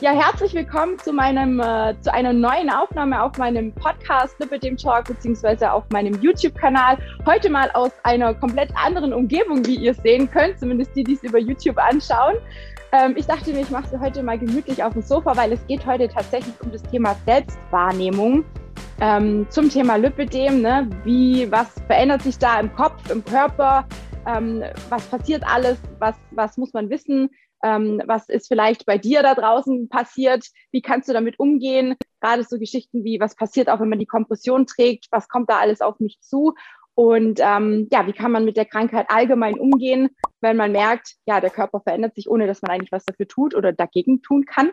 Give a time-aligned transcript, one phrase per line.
[0.00, 5.04] Ja, herzlich willkommen zu meinem äh, zu einer neuen Aufnahme auf meinem Podcast Lipidem Talk
[5.04, 6.98] beziehungsweise auf meinem YouTube-Kanal.
[7.24, 11.22] Heute mal aus einer komplett anderen Umgebung, wie ihr sehen könnt, zumindest die, die es
[11.22, 12.34] über YouTube anschauen.
[12.92, 15.64] Ähm, ich dachte mir, ich mache es heute mal gemütlich auf dem Sofa, weil es
[15.68, 18.44] geht heute tatsächlich um das Thema Selbstwahrnehmung.
[19.00, 20.88] Ähm, zum Thema Lipidem, ne?
[21.04, 23.86] wie, was verändert sich da im Kopf, im Körper,
[24.26, 27.30] ähm, was passiert alles, was, was muss man wissen,
[27.64, 32.44] ähm, was ist vielleicht bei dir da draußen passiert, wie kannst du damit umgehen, gerade
[32.44, 35.80] so Geschichten wie, was passiert auch, wenn man die Kompression trägt, was kommt da alles
[35.80, 36.54] auf mich zu?
[36.94, 41.40] Und ähm, ja, wie kann man mit der Krankheit allgemein umgehen, wenn man merkt, ja,
[41.40, 44.70] der Körper verändert sich, ohne dass man eigentlich was dafür tut oder dagegen tun kann.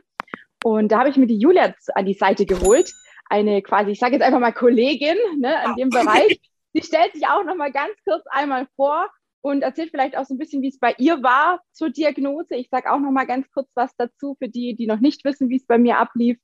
[0.64, 2.94] Und da habe ich mir die Julia an die Seite geholt,
[3.30, 6.40] eine quasi, ich sage jetzt einfach mal Kollegin ne, in dem Bereich.
[6.74, 9.10] Sie stellt sich auch noch mal ganz kurz einmal vor
[9.42, 12.56] und erzählt vielleicht auch so ein bisschen, wie es bei ihr war zur Diagnose.
[12.56, 15.50] Ich sage auch noch mal ganz kurz was dazu für die, die noch nicht wissen,
[15.50, 16.38] wie es bei mir ablief.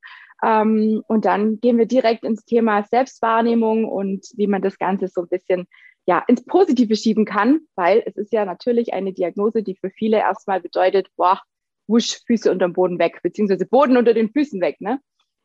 [0.43, 5.21] Ähm, und dann gehen wir direkt ins Thema Selbstwahrnehmung und wie man das Ganze so
[5.21, 5.67] ein bisschen
[6.07, 10.17] ja, ins Positive schieben kann, weil es ist ja natürlich eine Diagnose, die für viele
[10.17, 11.41] erstmal bedeutet, boah,
[11.87, 14.79] wusch, Füße unterm Boden weg, beziehungsweise Boden unter den Füßen weg.
[14.79, 14.99] Ne?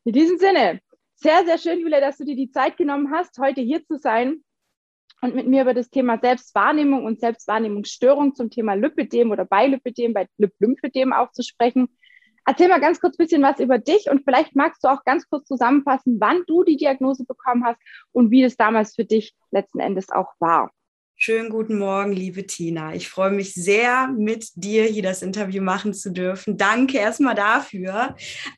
[0.05, 0.81] In diesem Sinne,
[1.17, 4.43] sehr, sehr schön, Julia, dass du dir die Zeit genommen hast, heute hier zu sein
[5.23, 10.13] und mit mir über das Thema Selbstwahrnehmung und Selbstwahrnehmungsstörung zum Thema Lipidem oder bei Lipidem,
[10.13, 10.27] bei
[10.59, 11.89] Lymphedem auch zu sprechen.
[12.45, 15.29] Erzähl mal ganz kurz ein bisschen was über dich und vielleicht magst du auch ganz
[15.31, 19.79] kurz zusammenfassen, wann du die Diagnose bekommen hast und wie es damals für dich letzten
[19.79, 20.73] Endes auch war.
[21.15, 22.95] Schönen guten Morgen, liebe Tina.
[22.95, 26.57] Ich freue mich sehr, mit dir hier das Interview machen zu dürfen.
[26.57, 28.17] Danke erstmal dafür.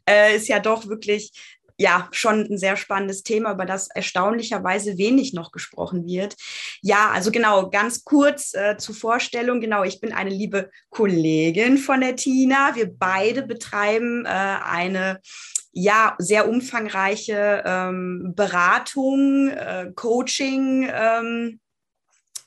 [0.09, 1.31] Äh, ist ja doch wirklich
[1.79, 6.37] ja schon ein sehr spannendes Thema, über das erstaunlicherweise wenig noch gesprochen wird.
[6.83, 9.61] Ja, also genau, ganz kurz äh, zur Vorstellung.
[9.61, 12.75] Genau, ich bin eine liebe Kollegin von der Tina.
[12.77, 15.21] Wir beide betreiben äh, eine
[15.73, 21.61] ja, sehr umfangreiche ähm, Beratung, äh, Coaching, ähm,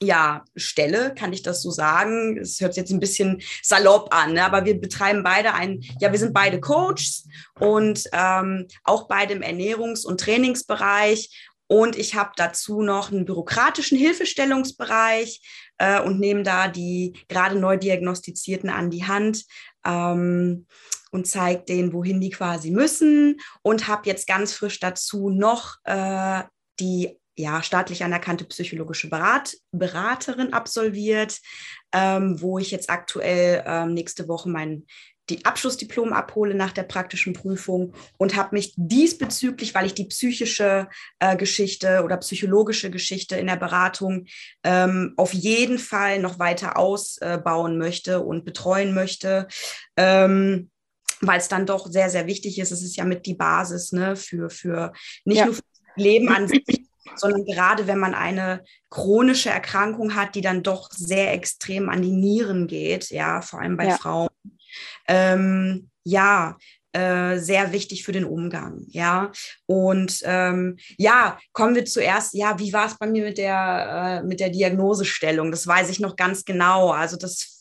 [0.01, 2.37] ja, Stelle, kann ich das so sagen.
[2.37, 4.43] Es hört sich jetzt ein bisschen salopp an, ne?
[4.43, 7.27] aber wir betreiben beide ein, ja, wir sind beide Coaches
[7.59, 11.53] und ähm, auch beide im Ernährungs- und Trainingsbereich.
[11.69, 15.41] Und ich habe dazu noch einen bürokratischen Hilfestellungsbereich
[15.79, 19.45] äh, und nehme da die gerade neu diagnostizierten an die Hand.
[19.85, 20.67] Ähm,
[21.11, 26.43] und zeige denen, wohin die quasi müssen und habe jetzt ganz frisch dazu noch äh,
[26.79, 31.39] die ja, staatlich anerkannte psychologische Berat Beraterin absolviert,
[31.93, 34.85] ähm, wo ich jetzt aktuell ähm, nächste Woche mein
[35.29, 40.87] die Abschlussdiplom abhole nach der praktischen Prüfung und habe mich diesbezüglich, weil ich die psychische
[41.19, 44.27] äh, Geschichte oder psychologische Geschichte in der Beratung
[44.63, 49.47] ähm, auf jeden Fall noch weiter ausbauen möchte und betreuen möchte.
[49.97, 50.71] Ähm,
[51.19, 52.71] weil es dann doch sehr, sehr wichtig ist.
[52.71, 54.93] Es ist ja mit die Basis ne, für, für
[55.25, 55.45] nicht ja.
[55.45, 56.63] nur für das Leben an sich,
[57.15, 62.11] sondern gerade wenn man eine chronische Erkrankung hat, die dann doch sehr extrem an die
[62.11, 63.97] Nieren geht, ja, vor allem bei ja.
[63.97, 64.29] Frauen.
[65.07, 66.57] Ähm, ja,
[66.93, 69.31] äh, sehr wichtig für den Umgang, ja.
[69.65, 74.25] Und ähm, ja, kommen wir zuerst, ja, wie war es bei mir mit der, äh,
[74.25, 75.51] mit der Diagnosestellung?
[75.51, 76.91] Das weiß ich noch ganz genau.
[76.91, 77.57] Also das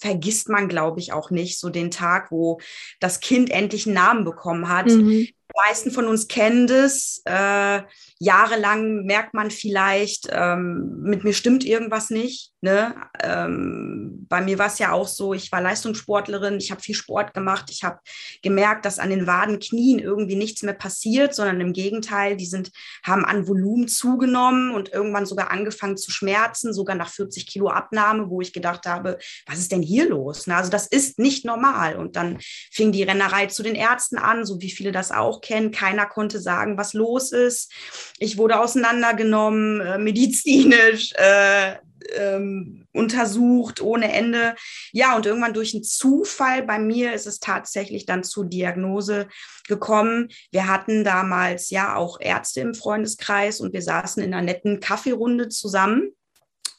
[0.00, 2.58] vergisst man, glaube ich, auch nicht, so den Tag, wo
[3.00, 4.86] das Kind endlich einen Namen bekommen hat.
[4.86, 5.28] Mhm.
[5.50, 7.22] Die meisten von uns kennen das.
[7.24, 7.82] Äh,
[8.18, 12.52] jahrelang merkt man vielleicht, ähm, mit mir stimmt irgendwas nicht.
[12.60, 12.94] Ne?
[13.22, 17.32] Ähm, bei mir war es ja auch so, ich war Leistungssportlerin, ich habe viel Sport
[17.32, 17.98] gemacht, ich habe
[18.42, 22.70] gemerkt, dass an den Waden, Knien irgendwie nichts mehr passiert, sondern im Gegenteil, die sind,
[23.02, 28.28] haben an Volumen zugenommen und irgendwann sogar angefangen zu schmerzen, sogar nach 40 Kilo Abnahme,
[28.28, 30.46] wo ich gedacht habe, was ist denn hier los?
[30.46, 30.56] Ne?
[30.56, 31.96] Also das ist nicht normal.
[31.96, 32.38] Und dann
[32.70, 35.70] fing die Rennerei zu den Ärzten an, so wie viele das auch kennen.
[35.70, 37.72] Keiner konnte sagen, was los ist.
[38.18, 41.76] Ich wurde auseinandergenommen, äh, medizinisch, äh,
[42.16, 44.54] ähm, untersucht ohne Ende.
[44.92, 49.28] Ja, und irgendwann durch einen Zufall bei mir ist es tatsächlich dann zur Diagnose
[49.68, 50.28] gekommen.
[50.50, 55.48] Wir hatten damals ja auch Ärzte im Freundeskreis und wir saßen in einer netten Kaffeerunde
[55.48, 56.12] zusammen.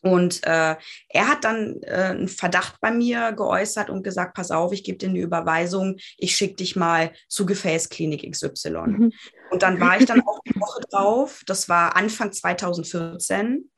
[0.01, 0.75] Und äh,
[1.09, 4.97] er hat dann äh, einen Verdacht bei mir geäußert und gesagt, pass auf, ich gebe
[4.97, 8.71] dir eine Überweisung, ich schicke dich mal zu Gefäßklinik XY.
[8.87, 9.13] Mhm.
[9.51, 13.69] Und dann war ich dann auch eine Woche drauf, das war Anfang 2014.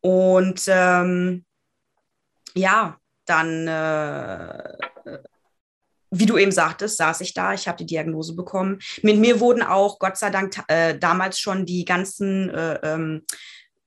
[0.00, 1.44] Und ähm,
[2.54, 4.76] ja, dann, äh,
[6.10, 8.80] wie du eben sagtest, saß ich da, ich habe die Diagnose bekommen.
[9.02, 13.24] Mit mir wurden auch, Gott sei Dank, äh, damals schon die ganzen äh, ähm,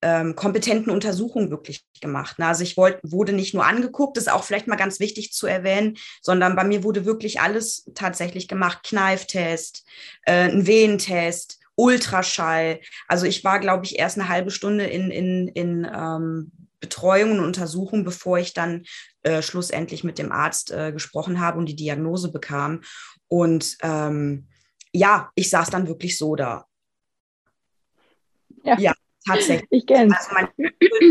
[0.05, 2.37] ähm, kompetenten Untersuchung wirklich gemacht.
[2.37, 2.45] Ne?
[2.45, 5.47] Also ich wollt, wurde nicht nur angeguckt, das ist auch vielleicht mal ganz wichtig zu
[5.47, 8.83] erwähnen, sondern bei mir wurde wirklich alles tatsächlich gemacht.
[8.83, 9.83] Kneiftest,
[10.27, 12.81] äh, ein Wehentest, Ultraschall.
[13.07, 17.43] Also ich war, glaube ich, erst eine halbe Stunde in, in, in ähm, Betreuung und
[17.43, 18.85] Untersuchung, bevor ich dann
[19.23, 22.81] äh, schlussendlich mit dem Arzt äh, gesprochen habe und die Diagnose bekam.
[23.27, 24.49] Und ähm,
[24.91, 26.67] ja, ich saß dann wirklich so da.
[28.63, 28.93] Ja, ja
[29.25, 29.68] tatsächlich.
[29.72, 30.48] Ich kenne also mein,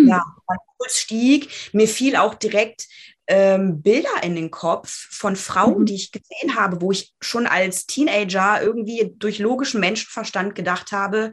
[0.06, 1.48] ja, mein Puls stieg.
[1.72, 2.86] Mir fiel auch direkt
[3.26, 5.86] ähm, Bilder in den Kopf von Frauen, mhm.
[5.86, 11.32] die ich gesehen habe, wo ich schon als Teenager irgendwie durch logischen Menschenverstand gedacht habe,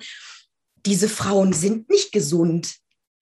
[0.86, 2.76] diese Frauen sind nicht gesund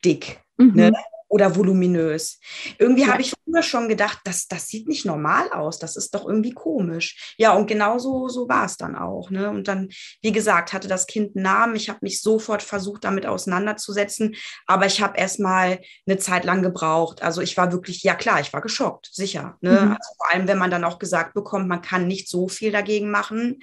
[0.05, 0.41] dick.
[0.57, 0.65] Ne?
[0.65, 0.75] Mhm.
[0.75, 0.91] Ne?
[1.29, 2.39] Oder voluminös.
[2.79, 3.09] Irgendwie ja.
[3.09, 6.53] habe ich früher schon gedacht, das, das sieht nicht normal aus, das ist doch irgendwie
[6.53, 7.35] komisch.
[7.37, 9.29] Ja, und genau so, so war es dann auch.
[9.29, 9.49] Ne?
[9.49, 9.89] Und dann,
[10.21, 11.75] wie gesagt, hatte das Kind einen Namen.
[11.75, 14.35] Ich habe mich sofort versucht, damit auseinanderzusetzen,
[14.65, 17.21] aber ich habe erst mal eine Zeit lang gebraucht.
[17.21, 19.57] Also ich war wirklich, ja klar, ich war geschockt, sicher.
[19.61, 19.71] Ne?
[19.71, 19.91] Mhm.
[19.91, 23.11] Also vor allem, wenn man dann auch gesagt bekommt, man kann nicht so viel dagegen
[23.11, 23.59] machen.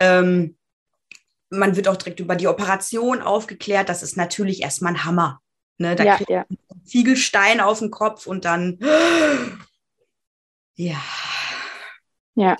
[0.00, 0.56] Ähm,
[1.50, 3.90] man wird auch direkt über die Operation aufgeklärt.
[3.90, 5.42] Das ist natürlich erstmal ein Hammer.
[5.78, 6.44] Ne, da ja, ja.
[6.84, 8.78] Ziegelstein auf den Kopf und dann
[10.74, 10.96] ja.
[12.34, 12.56] Ja.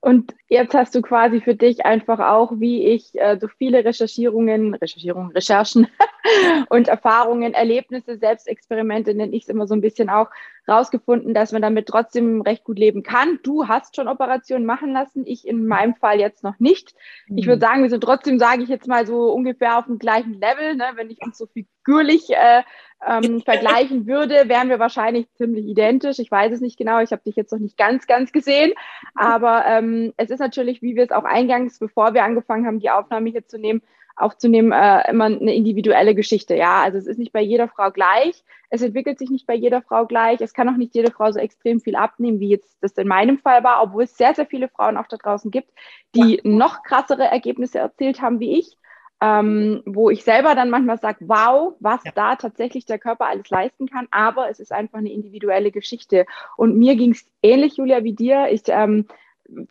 [0.00, 4.74] Und jetzt hast du quasi für dich einfach auch, wie ich äh, durch viele Recherchierungen,
[4.74, 5.86] Recherchierungen, Recherchen
[6.70, 10.28] und Erfahrungen, Erlebnisse, Selbstexperimente, nenne ich es immer so ein bisschen auch,
[10.66, 13.38] rausgefunden, dass man damit trotzdem recht gut leben kann.
[13.42, 16.94] Du hast schon Operationen machen lassen, ich in meinem Fall jetzt noch nicht.
[17.28, 17.38] Mhm.
[17.38, 20.40] Ich würde sagen, wir sind trotzdem, sage ich jetzt mal so ungefähr auf dem gleichen
[20.40, 20.74] Level.
[20.76, 20.84] Ne?
[20.94, 22.62] Wenn ich uns so figürlich äh,
[23.06, 26.18] ähm, vergleichen würde, wären wir wahrscheinlich ziemlich identisch.
[26.18, 28.72] Ich weiß es nicht genau, ich habe dich jetzt noch nicht ganz, ganz gesehen.
[29.14, 32.90] Aber ähm, es ist natürlich, wie wir es auch eingangs, bevor wir angefangen haben, die
[32.90, 33.82] Aufnahme hier zu nehmen,
[34.16, 36.54] aufzunehmen, äh, immer eine individuelle Geschichte.
[36.54, 38.44] Ja, also es ist nicht bei jeder Frau gleich.
[38.70, 40.40] Es entwickelt sich nicht bei jeder Frau gleich.
[40.40, 43.38] Es kann auch nicht jede Frau so extrem viel abnehmen, wie jetzt das in meinem
[43.38, 45.70] Fall war, obwohl es sehr, sehr viele Frauen auch da draußen gibt,
[46.14, 48.78] die noch krassere Ergebnisse erzielt haben wie ich
[49.24, 52.12] ähm, wo ich selber dann manchmal sage, wow, was ja.
[52.14, 56.26] da tatsächlich der Körper alles leisten kann, aber es ist einfach eine individuelle Geschichte.
[56.56, 58.48] Und mir ging es ähnlich, Julia, wie dir.
[58.50, 59.06] Ich, ähm,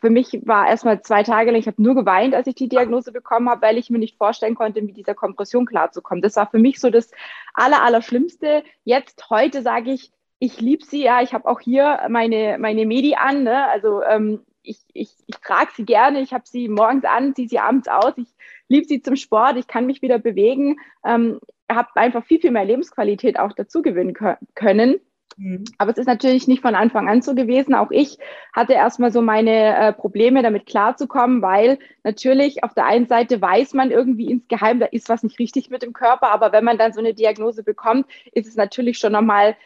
[0.00, 3.12] für mich war erstmal zwei Tage lang, ich habe nur geweint, als ich die Diagnose
[3.12, 6.22] bekommen habe, weil ich mir nicht vorstellen konnte, mit dieser Kompression klarzukommen.
[6.22, 7.10] Das war für mich so das
[7.54, 8.62] Aller, Allerschlimmste.
[8.84, 13.14] Jetzt, heute sage ich, ich liebe sie, ja, ich habe auch hier meine, meine Medi
[13.14, 13.68] an, ne?
[13.70, 17.58] also ähm, ich, ich, ich trage sie gerne, ich habe sie morgens an, ziehe sie
[17.58, 18.28] abends aus, ich
[18.68, 22.64] liebe sie zum Sport, ich kann mich wieder bewegen, ähm, habe einfach viel, viel mehr
[22.64, 24.14] Lebensqualität auch dazu gewinnen
[24.54, 24.96] können.
[25.36, 25.64] Mhm.
[25.78, 27.74] Aber es ist natürlich nicht von Anfang an so gewesen.
[27.74, 28.18] Auch ich
[28.52, 33.74] hatte erstmal so meine äh, Probleme, damit klarzukommen, weil natürlich auf der einen Seite weiß
[33.74, 36.30] man irgendwie insgeheim, da ist was nicht richtig mit dem Körper.
[36.30, 39.56] Aber wenn man dann so eine Diagnose bekommt, ist es natürlich schon nochmal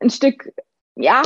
[0.00, 0.52] ein Stück,
[0.96, 1.22] ja,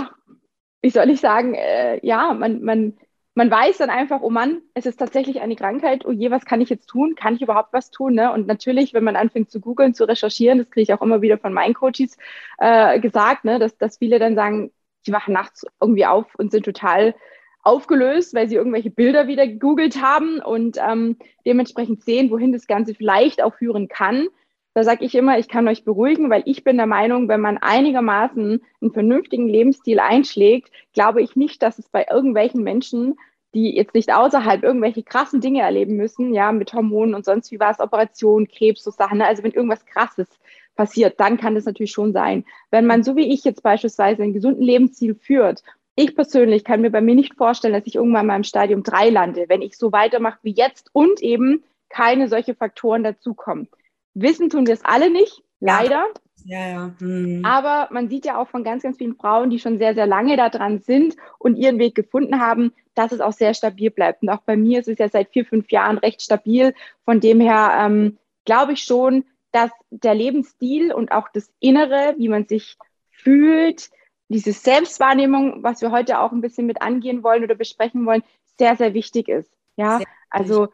[0.82, 2.94] wie soll ich sagen, äh, ja, man, man
[3.34, 6.60] man weiß dann einfach, oh Mann, es ist tatsächlich eine Krankheit, oh je, was kann
[6.60, 7.16] ich jetzt tun?
[7.16, 8.14] Kann ich überhaupt was tun?
[8.14, 8.32] Ne?
[8.32, 11.38] Und natürlich, wenn man anfängt zu googeln, zu recherchieren, das kriege ich auch immer wieder
[11.38, 12.16] von meinen Coaches
[12.58, 14.70] äh, gesagt, ne, dass, dass viele dann sagen,
[15.06, 17.14] die wachen nachts irgendwie auf und sind total
[17.62, 21.16] aufgelöst, weil sie irgendwelche Bilder wieder gegoogelt haben und ähm,
[21.46, 24.28] dementsprechend sehen, wohin das Ganze vielleicht auch führen kann.
[24.75, 27.59] Da sage ich immer, ich kann euch beruhigen, weil ich bin der Meinung, wenn man
[27.59, 33.17] einigermaßen einen vernünftigen Lebensstil einschlägt, glaube ich nicht, dass es bei irgendwelchen Menschen,
[33.55, 37.61] die jetzt nicht außerhalb irgendwelche krassen Dinge erleben müssen, ja, mit Hormonen und sonst wie
[37.61, 39.26] war es, Operation, Krebs, so Sachen, ne?
[39.26, 40.28] also wenn irgendwas krasses
[40.75, 42.45] passiert, dann kann das natürlich schon sein.
[42.73, 45.62] Wenn man, so wie ich jetzt beispielsweise, einen gesunden Lebensstil führt
[45.97, 49.11] ich persönlich kann mir bei mir nicht vorstellen, dass ich irgendwann mal im Stadium 3
[49.11, 53.69] lande, wenn ich so weitermache wie jetzt und eben keine solche Faktoren dazukommen.
[54.14, 56.06] Wissen tun wir es alle nicht, leider.
[56.44, 56.94] Ja, ja.
[57.00, 57.42] Hm.
[57.44, 60.37] Aber man sieht ja auch von ganz, ganz vielen Frauen, die schon sehr, sehr lange
[60.37, 64.23] da dran sind und ihren Weg gefunden haben, dass es auch sehr stabil bleibt.
[64.23, 66.75] Und auch bei mir ist es ja seit vier, fünf Jahren recht stabil.
[67.04, 72.28] Von dem her ähm, glaube ich schon, dass der Lebensstil und auch das Innere, wie
[72.28, 72.76] man sich
[73.11, 73.90] fühlt,
[74.28, 78.23] diese Selbstwahrnehmung, was wir heute auch ein bisschen mit angehen wollen oder besprechen wollen,
[78.59, 79.50] sehr, sehr wichtig ist.
[79.76, 80.68] Ja, also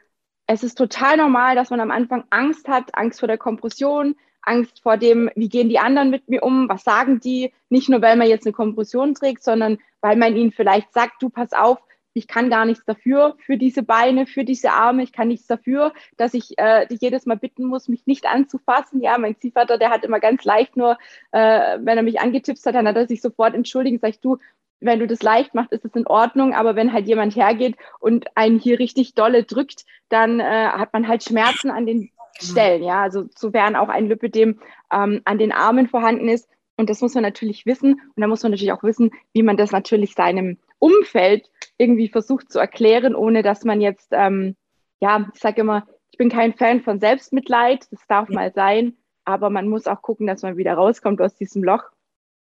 [0.52, 4.82] es ist total normal, dass man am Anfang Angst hat, Angst vor der Kompression, Angst
[4.82, 8.16] vor dem, wie gehen die anderen mit mir um, was sagen die, nicht nur, weil
[8.16, 11.78] man jetzt eine Kompression trägt, sondern weil man ihnen vielleicht sagt, du pass auf,
[12.14, 15.92] ich kann gar nichts dafür, für diese Beine, für diese Arme, ich kann nichts dafür,
[16.16, 19.00] dass ich äh, dich jedes Mal bitten muss, mich nicht anzufassen.
[19.00, 20.98] Ja, mein Ziehvater, der hat immer ganz leicht nur,
[21.30, 24.38] äh, wenn er mich angetippt hat, dann hat er sich sofort entschuldigt, sag ich, du,
[24.80, 28.26] wenn du das leicht machst, ist es in Ordnung, aber wenn halt jemand hergeht und
[28.36, 33.02] einen hier richtig dolle drückt, dann äh, hat man halt Schmerzen an den Stellen, ja,
[33.02, 34.60] also sofern auch ein Lipödem
[34.92, 36.48] ähm, an den Armen vorhanden ist.
[36.76, 37.92] Und das muss man natürlich wissen.
[37.92, 42.50] Und da muss man natürlich auch wissen, wie man das natürlich seinem Umfeld irgendwie versucht
[42.50, 44.56] zu erklären, ohne dass man jetzt, ähm,
[45.00, 48.34] ja, ich sage immer, ich bin kein Fan von Selbstmitleid, das darf ja.
[48.34, 51.84] mal sein, aber man muss auch gucken, dass man wieder rauskommt aus diesem Loch.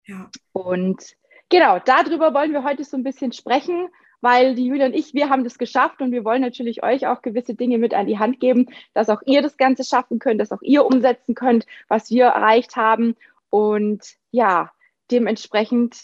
[0.07, 0.31] Ja.
[0.53, 1.17] Und
[1.51, 3.89] genau, darüber wollen wir heute so ein bisschen sprechen,
[4.23, 7.21] weil die Julia und ich, wir haben das geschafft und wir wollen natürlich euch auch
[7.21, 10.53] gewisse Dinge mit an die Hand geben, dass auch ihr das Ganze schaffen könnt, dass
[10.53, 13.17] auch ihr umsetzen könnt, was wir erreicht haben.
[13.51, 14.71] Und ja,
[15.11, 15.97] dementsprechend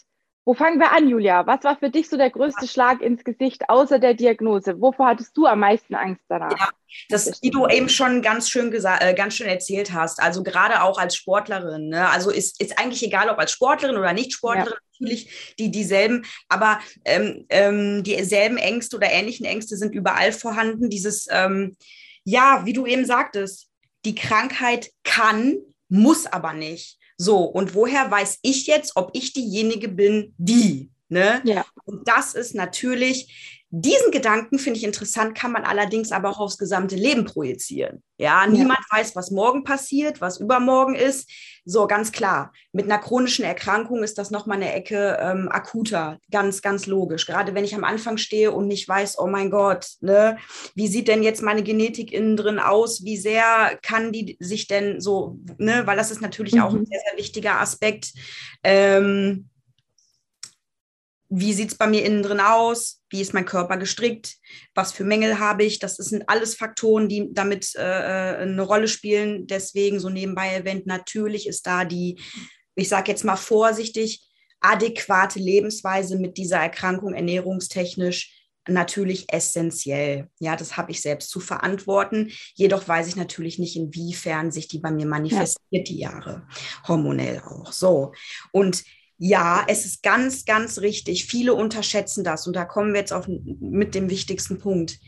[0.49, 1.45] wo fangen wir an, Julia?
[1.49, 4.81] Was war für dich so der größte Schlag ins Gesicht außer der Diagnose?
[4.81, 6.57] Wovor hattest du am meisten Angst danach?
[6.57, 6.69] Ja,
[7.09, 10.23] das, wie du eben schon ganz schön gesagt, äh, ganz schön erzählt hast.
[10.23, 11.89] Also gerade auch als Sportlerin.
[11.89, 12.09] Ne?
[12.11, 14.71] Also ist, ist eigentlich egal, ob als Sportlerin oder nicht Sportlerin.
[14.71, 14.86] Ja.
[14.99, 20.91] Natürlich die dieselben, aber ähm, ähm, dieselben Ängste oder ähnlichen Ängste sind überall vorhanden.
[20.91, 21.77] Dieses, ähm,
[22.25, 23.69] ja, wie du eben sagtest,
[24.05, 25.57] die Krankheit kann,
[25.89, 26.99] muss aber nicht.
[27.19, 30.91] So, und woher weiß ich jetzt, ob ich diejenige bin, die?
[31.09, 31.41] Ne?
[31.45, 31.65] Ja.
[31.85, 36.57] Und das ist natürlich, diesen Gedanken finde ich interessant, kann man allerdings aber auch aufs
[36.57, 38.03] gesamte Leben projizieren.
[38.17, 41.31] Ja, ja, niemand weiß, was morgen passiert, was übermorgen ist.
[41.67, 42.55] So, ganz klar.
[42.73, 46.19] Mit einer chronischen Erkrankung ist das nochmal eine Ecke ähm, akuter.
[46.31, 47.27] Ganz, ganz logisch.
[47.27, 50.39] Gerade wenn ich am Anfang stehe und nicht weiß, oh mein Gott, ne,
[50.75, 53.05] wie sieht denn jetzt meine Genetik innen drin aus?
[53.05, 56.61] Wie sehr kann die sich denn so, ne, weil das ist natürlich mhm.
[56.63, 58.15] auch ein sehr, sehr wichtiger Aspekt.
[58.65, 59.51] Ähm,
[61.29, 64.37] wie sieht es bei mir innen drin aus, wie ist mein Körper gestrickt,
[64.75, 65.79] was für Mängel habe ich.
[65.79, 69.47] Das sind alles Faktoren, die damit äh, äh, eine Rolle spielen.
[69.47, 72.21] Deswegen so nebenbei erwähnt, natürlich ist da die,
[72.75, 74.23] ich sage jetzt mal vorsichtig,
[74.61, 78.33] adäquate Lebensweise mit dieser Erkrankung ernährungstechnisch
[78.69, 80.29] natürlich essentiell.
[80.39, 82.33] Ja, das habe ich selbst zu verantworten.
[82.55, 85.83] Jedoch weiß ich natürlich nicht, inwiefern sich die bei mir manifestiert, ja.
[85.83, 86.47] die Jahre,
[86.87, 87.73] hormonell auch.
[87.73, 88.13] So.
[88.53, 88.83] Und
[89.19, 91.27] ja, es ist ganz, ganz richtig.
[91.27, 94.99] Viele unterschätzen das und da kommen wir jetzt auf mit dem wichtigsten Punkt.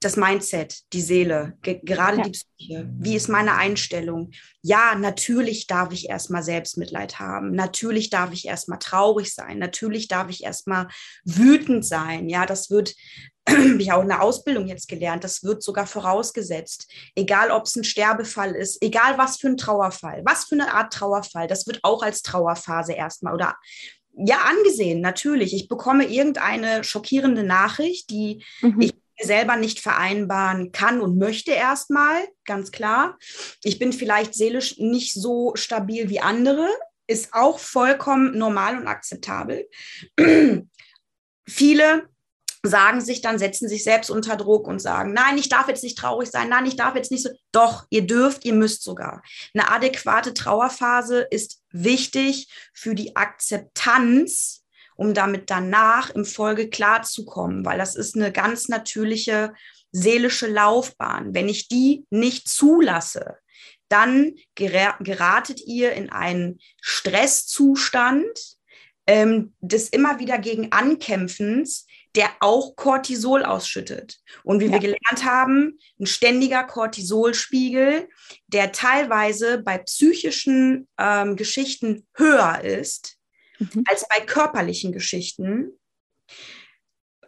[0.00, 2.22] Das Mindset, die Seele, gerade ja.
[2.24, 2.90] die Psyche.
[2.98, 4.32] Wie ist meine Einstellung?
[4.60, 7.52] Ja, natürlich darf ich erstmal Selbstmitleid haben.
[7.52, 9.58] Natürlich darf ich erstmal traurig sein.
[9.58, 10.88] Natürlich darf ich erstmal
[11.24, 12.28] wütend sein.
[12.28, 12.94] Ja, das wird
[13.48, 16.90] habe ich auch in der Ausbildung jetzt gelernt, das wird sogar vorausgesetzt.
[17.14, 20.92] Egal, ob es ein Sterbefall ist, egal was für ein Trauerfall, was für eine Art
[20.92, 23.56] Trauerfall, das wird auch als Trauerphase erstmal oder
[24.16, 25.54] ja angesehen, natürlich.
[25.54, 28.80] Ich bekomme irgendeine schockierende Nachricht, die mhm.
[28.80, 33.18] ich selber nicht vereinbaren kann und möchte erstmal, ganz klar.
[33.62, 36.68] Ich bin vielleicht seelisch nicht so stabil wie andere,
[37.06, 39.68] ist auch vollkommen normal und akzeptabel.
[41.46, 42.08] Viele
[42.64, 45.98] sagen sich dann, setzen sich selbst unter Druck und sagen, nein, ich darf jetzt nicht
[45.98, 47.30] traurig sein, nein, ich darf jetzt nicht so.
[47.52, 49.22] Doch, ihr dürft, ihr müsst sogar.
[49.52, 54.64] Eine adäquate Trauerphase ist wichtig für die Akzeptanz,
[54.96, 59.52] um damit danach im Folge klarzukommen, weil das ist eine ganz natürliche
[59.92, 61.34] seelische Laufbahn.
[61.34, 63.36] Wenn ich die nicht zulasse,
[63.88, 68.56] dann geratet ihr in einen Stresszustand,
[69.06, 74.18] ähm, des immer wieder gegen Ankämpfens, der auch Cortisol ausschüttet.
[74.44, 74.72] Und wie ja.
[74.72, 78.08] wir gelernt haben, ein ständiger Cortisolspiegel,
[78.46, 83.18] der teilweise bei psychischen ähm, Geschichten höher ist
[83.58, 83.84] mhm.
[83.88, 85.72] als bei körperlichen Geschichten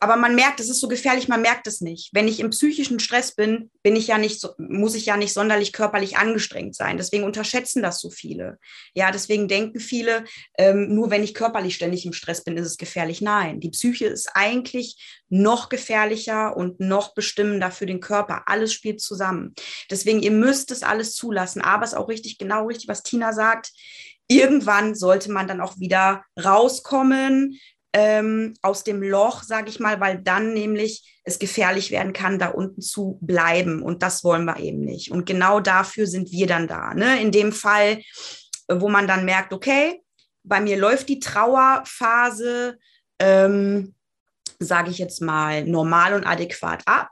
[0.01, 2.11] aber man merkt, es ist so gefährlich, man merkt es nicht.
[2.13, 5.73] Wenn ich im psychischen Stress bin, bin ich ja nicht muss ich ja nicht sonderlich
[5.73, 6.97] körperlich angestrengt sein.
[6.97, 8.59] Deswegen unterschätzen das so viele.
[8.95, 10.25] Ja, deswegen denken viele,
[10.59, 13.21] ähm, nur wenn ich körperlich ständig im Stress bin, ist es gefährlich.
[13.21, 18.43] Nein, die Psyche ist eigentlich noch gefährlicher und noch bestimmender für den Körper.
[18.47, 19.55] Alles spielt zusammen.
[19.91, 21.61] Deswegen, ihr müsst es alles zulassen.
[21.61, 23.73] Aber es ist auch richtig, genau richtig, was Tina sagt.
[24.29, 27.61] Irgendwann sollte man dann auch wieder rauskommen,
[27.99, 32.49] ähm, aus dem Loch, sage ich mal, weil dann nämlich es gefährlich werden kann, da
[32.49, 33.81] unten zu bleiben.
[33.81, 35.11] Und das wollen wir eben nicht.
[35.11, 36.93] Und genau dafür sind wir dann da.
[36.93, 37.23] Ne?
[37.23, 38.03] In dem Fall,
[38.69, 40.03] wo man dann merkt, okay,
[40.45, 42.77] bei mir läuft die Trauerphase,
[43.19, 43.95] ähm,
[44.59, 47.09] sage ich jetzt mal, normal und adäquat ab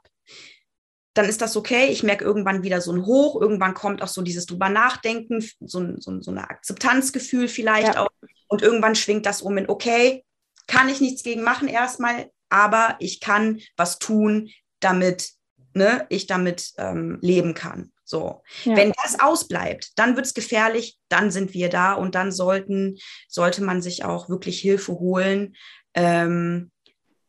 [1.17, 1.87] dann ist das okay.
[1.93, 5.97] Ich merke irgendwann wieder so ein Hoch, irgendwann kommt auch so dieses drüber nachdenken, so,
[5.99, 8.01] so, so eine Akzeptanzgefühl vielleicht ja.
[8.01, 8.09] auch.
[8.49, 10.25] Und irgendwann schwingt das um in, okay,
[10.67, 15.31] kann ich nichts gegen machen erstmal, aber ich kann was tun, damit
[15.75, 17.93] ne, ich damit ähm, leben kann.
[18.05, 18.77] So, ja.
[18.77, 23.63] wenn das ausbleibt, dann wird es gefährlich, dann sind wir da und dann sollten, sollte
[23.63, 25.57] man sich auch wirklich Hilfe holen.
[25.95, 26.71] Ähm,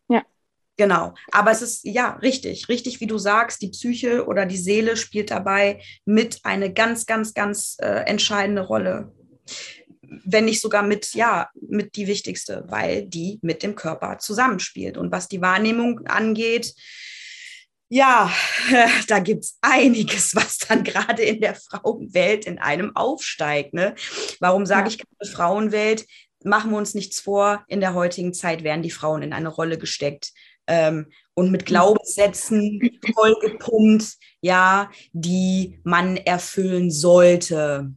[0.10, 0.22] ja.
[0.75, 1.13] Genau.
[1.32, 5.32] Aber es ist ja richtig, richtig, wie du sagst, die Psyche oder die Seele spielt
[5.32, 9.13] dabei mit eine ganz, ganz, ganz äh, entscheidende Rolle.
[10.24, 14.98] Wenn nicht sogar mit, ja, mit die wichtigste, weil die mit dem Körper zusammenspielt.
[14.98, 16.74] Und was die Wahrnehmung angeht,
[17.90, 18.32] ja,
[19.08, 23.74] da gibt es einiges, was dann gerade in der Frauenwelt in einem aufsteigt.
[23.74, 23.96] Ne?
[24.40, 24.96] Warum sage ja.
[25.22, 26.06] ich Frauenwelt?
[26.44, 29.80] Machen wir uns nichts vor, in der heutigen Zeit werden die Frauen in eine Rolle
[29.80, 30.32] gesteckt
[30.68, 37.92] ähm, und mit Glaubenssätzen vollgepumpt, ja, die man erfüllen sollte.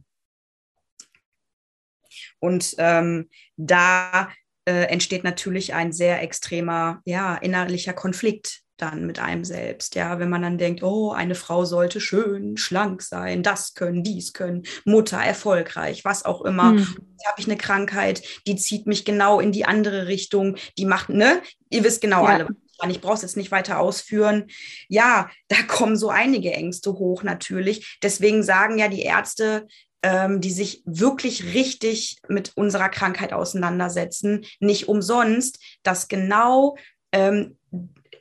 [2.39, 4.29] Und ähm, da
[4.65, 9.95] äh, entsteht natürlich ein sehr extremer, ja, innerlicher Konflikt dann mit einem selbst.
[9.95, 14.33] Ja, wenn man dann denkt, oh, eine Frau sollte schön, schlank sein, das können, dies
[14.33, 16.71] können, Mutter, erfolgreich, was auch immer.
[16.71, 16.77] Hm.
[16.77, 21.09] Jetzt habe ich eine Krankheit, die zieht mich genau in die andere Richtung, die macht,
[21.09, 21.41] ne?
[21.69, 22.29] Ihr wisst genau ja.
[22.29, 22.47] alle,
[22.91, 24.47] ich brauche es jetzt nicht weiter ausführen.
[24.87, 27.99] Ja, da kommen so einige Ängste hoch natürlich.
[28.01, 29.67] Deswegen sagen ja die Ärzte,
[30.03, 36.77] ähm, die sich wirklich richtig mit unserer Krankheit auseinandersetzen, nicht umsonst, dass genau
[37.11, 37.57] ähm,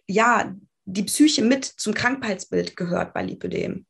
[0.06, 0.54] ja,
[0.85, 3.85] die Psyche mit zum Krankheitsbild gehört bei Lipödem.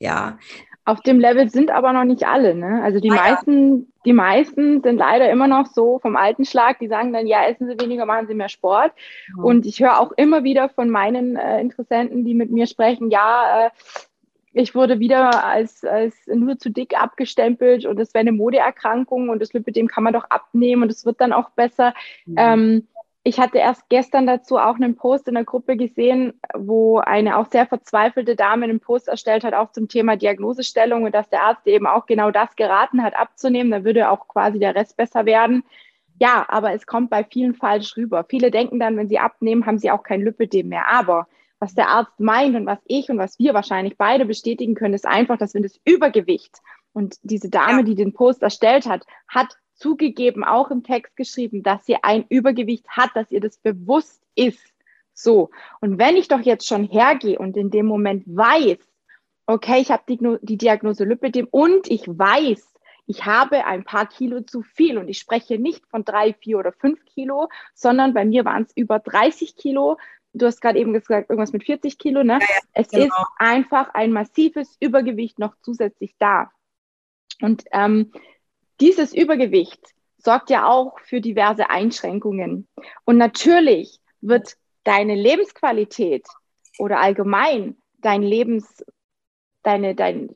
[0.00, 0.38] Ja.
[0.84, 2.82] Auf dem Level sind aber noch nicht alle, ne?
[2.82, 3.86] Also die ah, meisten, ja.
[4.06, 7.68] die meisten sind leider immer noch so vom alten Schlag, die sagen dann, ja, essen
[7.68, 8.92] Sie weniger, machen Sie mehr Sport.
[9.36, 9.44] Mhm.
[9.44, 13.66] Und ich höre auch immer wieder von meinen äh, Interessenten, die mit mir sprechen, ja,
[13.66, 13.70] äh,
[14.52, 19.40] ich wurde wieder als, als nur zu dick abgestempelt und das wäre eine Modeerkrankung und
[19.40, 21.94] das Lipidem kann man doch abnehmen und es wird dann auch besser.
[22.26, 22.34] Mhm.
[22.38, 22.88] Ähm,
[23.24, 27.46] ich hatte erst gestern dazu auch einen Post in der Gruppe gesehen, wo eine auch
[27.46, 31.66] sehr verzweifelte Dame einen Post erstellt hat, auch zum Thema Diagnosestellung und dass der Arzt
[31.66, 33.70] eben auch genau das geraten hat, abzunehmen.
[33.70, 35.64] Da würde auch quasi der Rest besser werden.
[36.18, 38.24] Ja, aber es kommt bei vielen falsch rüber.
[38.26, 40.90] Viele denken dann, wenn sie abnehmen, haben sie auch kein Lipödem mehr.
[40.90, 41.28] Aber
[41.58, 45.06] was der Arzt meint und was ich und was wir wahrscheinlich beide bestätigen können, ist
[45.06, 46.58] einfach, dass wenn das Übergewicht
[46.92, 47.82] und diese Dame, ja.
[47.82, 52.88] die den Post erstellt hat, hat zugegeben, auch im Text geschrieben, dass sie ein Übergewicht
[52.88, 54.72] hat, dass ihr das bewusst ist.
[55.14, 55.50] So.
[55.80, 58.78] Und wenn ich doch jetzt schon hergehe und in dem Moment weiß,
[59.46, 62.74] okay, ich habe die, die Diagnose Lipidem und ich weiß,
[63.06, 66.72] ich habe ein paar Kilo zu viel und ich spreche nicht von drei, vier oder
[66.72, 69.96] fünf Kilo, sondern bei mir waren es über 30 Kilo.
[70.32, 72.38] Du hast gerade eben gesagt, irgendwas mit 40 Kilo, ne?
[72.40, 73.06] Ja, ja, es genau.
[73.06, 76.50] ist einfach ein massives Übergewicht noch zusätzlich da.
[77.40, 78.12] Und ähm,
[78.80, 82.68] dieses Übergewicht sorgt ja auch für diverse Einschränkungen.
[83.04, 86.26] Und natürlich wird deine Lebensqualität
[86.78, 88.84] oder allgemein dein Lebens,
[89.62, 90.30] deine, dein,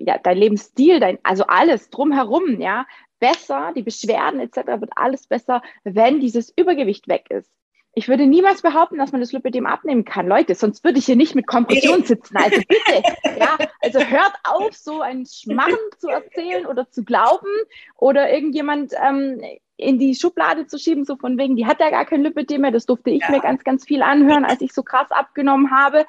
[0.00, 2.86] ja, dein Lebensstil, dein, also alles drumherum, ja,
[3.18, 4.80] besser, die Beschwerden etc.
[4.80, 7.50] wird alles besser, wenn dieses Übergewicht weg ist.
[7.98, 10.28] Ich würde niemals behaupten, dass man das Lipidem abnehmen kann.
[10.28, 12.36] Leute, sonst würde ich hier nicht mit Kompression sitzen.
[12.36, 13.02] Also bitte,
[13.40, 17.48] ja, also hört auf, so ein Schmarrn zu erzählen oder zu glauben
[17.96, 19.40] oder irgendjemand ähm,
[19.78, 22.70] in die Schublade zu schieben, so von wegen, die hat ja gar kein Lipidem mehr.
[22.70, 23.30] Das durfte ich ja.
[23.30, 26.04] mir ganz, ganz viel anhören, als ich so krass abgenommen habe,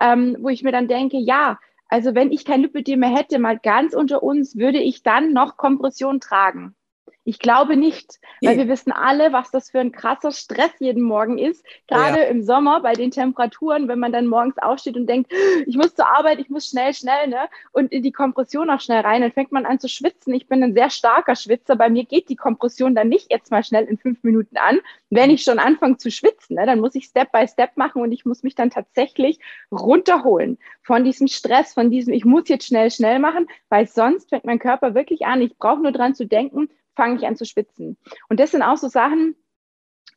[0.00, 3.58] ähm, wo ich mir dann denke, ja, also wenn ich kein Lipidem mehr hätte, mal
[3.58, 6.76] ganz unter uns, würde ich dann noch Kompression tragen.
[7.24, 11.38] Ich glaube nicht, weil wir wissen alle, was das für ein krasser Stress jeden Morgen
[11.38, 11.64] ist.
[11.86, 12.26] Gerade ja.
[12.26, 15.32] im Sommer bei den Temperaturen, wenn man dann morgens aufsteht und denkt,
[15.66, 17.48] ich muss zur Arbeit, ich muss schnell, schnell, ne?
[17.70, 20.34] Und in die Kompression auch schnell rein, dann fängt man an zu schwitzen.
[20.34, 21.76] Ich bin ein sehr starker Schwitzer.
[21.76, 24.80] Bei mir geht die Kompression dann nicht jetzt mal schnell in fünf Minuten an.
[25.08, 28.10] Wenn ich schon anfange zu schwitzen, ne, dann muss ich Step by Step machen und
[28.10, 29.38] ich muss mich dann tatsächlich
[29.70, 34.44] runterholen von diesem Stress, von diesem, ich muss jetzt schnell, schnell machen, weil sonst fängt
[34.44, 35.40] mein Körper wirklich an.
[35.40, 37.96] Ich brauche nur dran zu denken, fange ich an zu schwitzen.
[38.28, 39.36] Und das sind auch so Sachen,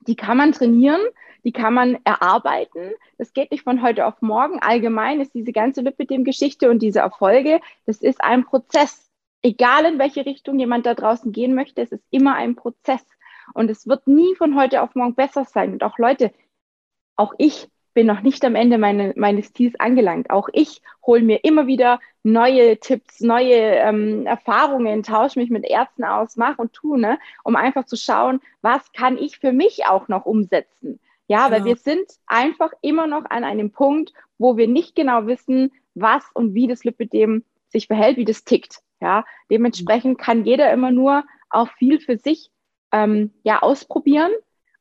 [0.02, 1.02] die kann man trainieren,
[1.44, 2.94] die kann man erarbeiten.
[3.18, 4.60] Das geht nicht von heute auf morgen.
[4.60, 9.10] Allgemein ist diese ganze Lipidem-Geschichte und diese Erfolge, das ist ein Prozess.
[9.42, 13.06] Egal in welche Richtung jemand da draußen gehen möchte, es ist immer ein Prozess.
[13.54, 15.74] Und es wird nie von heute auf morgen besser sein.
[15.74, 16.34] Und auch Leute,
[17.16, 20.30] auch ich bin noch nicht am Ende meine, meines Ziels angelangt.
[20.30, 26.04] Auch ich hole mir immer wieder neue Tipps, neue ähm, Erfahrungen, tausche mich mit Ärzten
[26.04, 30.10] aus, mache und tue, ne, um einfach zu schauen, was kann ich für mich auch
[30.10, 31.00] noch umsetzen.
[31.28, 31.66] Ja, weil genau.
[31.66, 36.54] wir sind einfach immer noch an einem Punkt, wo wir nicht genau wissen, was und
[36.54, 38.82] wie das Lipidem sich verhält, wie das tickt.
[39.02, 42.52] Ja, dementsprechend kann jeder immer nur auch viel für sich
[42.92, 44.32] ähm, ja ausprobieren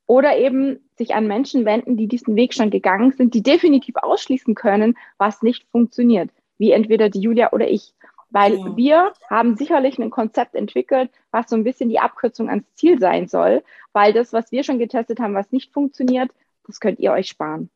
[0.07, 4.54] oder eben sich an Menschen wenden, die diesen Weg schon gegangen sind, die definitiv ausschließen
[4.54, 7.94] können, was nicht funktioniert, wie entweder die Julia oder ich.
[8.30, 8.76] Weil ja.
[8.76, 13.28] wir haben sicherlich ein Konzept entwickelt, was so ein bisschen die Abkürzung ans Ziel sein
[13.28, 16.30] soll, weil das, was wir schon getestet haben, was nicht funktioniert,
[16.66, 17.70] das könnt ihr euch sparen.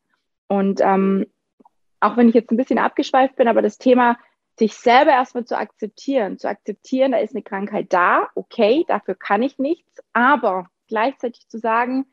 [0.47, 1.27] Und ähm,
[1.99, 4.17] auch wenn ich jetzt ein bisschen abgeschweift bin, aber das Thema,
[4.57, 9.41] sich selber erstmal zu akzeptieren, zu akzeptieren, da ist eine Krankheit da, okay, dafür kann
[9.41, 12.05] ich nichts, aber gleichzeitig zu sagen,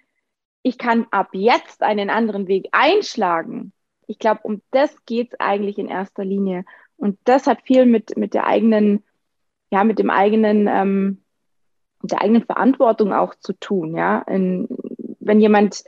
[0.67, 3.73] ich kann ab jetzt einen anderen Weg einschlagen.
[4.09, 6.65] Ich glaube, um das geht es eigentlich in erster Linie.
[6.97, 9.05] Und das hat viel mit, mit der eigenen,
[9.71, 11.23] ja, mit dem eigenen, ähm,
[12.03, 13.95] der eigenen Verantwortung auch zu tun.
[13.95, 14.67] Ja, in,
[15.21, 15.85] wenn jemand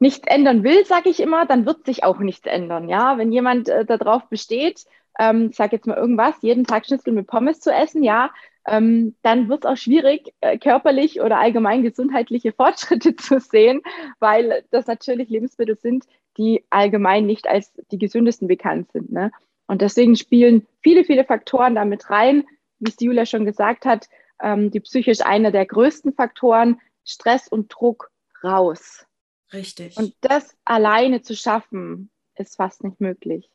[0.00, 2.88] nichts ändern will, sage ich immer, dann wird sich auch nichts ändern.
[2.88, 4.86] Ja, wenn jemand äh, darauf besteht,
[5.20, 8.32] ähm, ich sage jetzt mal irgendwas, jeden Tag Schnitzel mit Pommes zu essen, ja,
[8.66, 13.82] ähm, dann wird es auch schwierig, äh, körperlich oder allgemein gesundheitliche Fortschritte zu sehen,
[14.20, 16.04] weil das natürlich Lebensmittel sind,
[16.36, 19.12] die allgemein nicht als die gesündesten bekannt sind.
[19.12, 19.30] Ne?
[19.66, 22.44] Und deswegen spielen viele, viele Faktoren damit rein,
[22.78, 24.08] wie es die Julia schon gesagt hat,
[24.42, 28.10] ähm, die Psyche ist einer der größten Faktoren, Stress und Druck
[28.42, 29.06] raus.
[29.52, 29.96] Richtig.
[29.96, 33.48] Und das alleine zu schaffen, ist fast nicht möglich.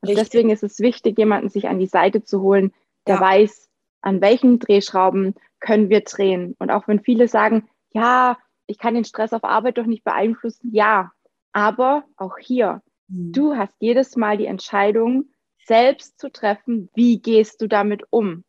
[0.00, 0.28] Und Richtig.
[0.28, 2.72] deswegen ist es wichtig, jemanden sich an die Seite zu holen,
[3.06, 3.20] der ja.
[3.20, 3.68] weiß,
[4.00, 6.54] an welchen Drehschrauben können wir drehen.
[6.58, 10.70] Und auch wenn viele sagen, ja, ich kann den Stress auf Arbeit doch nicht beeinflussen,
[10.72, 11.12] ja,
[11.52, 13.32] aber auch hier, mhm.
[13.32, 15.30] du hast jedes Mal die Entscheidung,
[15.66, 18.44] selbst zu treffen, wie gehst du damit um.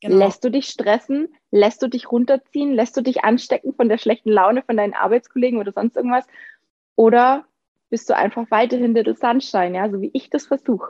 [0.00, 0.16] Genau.
[0.16, 1.28] Lässt du dich stressen?
[1.50, 2.74] Lässt du dich runterziehen?
[2.74, 6.26] Lässt du dich anstecken von der schlechten Laune von deinen Arbeitskollegen oder sonst irgendwas?
[6.96, 7.46] Oder
[7.90, 10.88] bist du einfach weiterhin Little Sunshine, ja, so wie ich das versuche.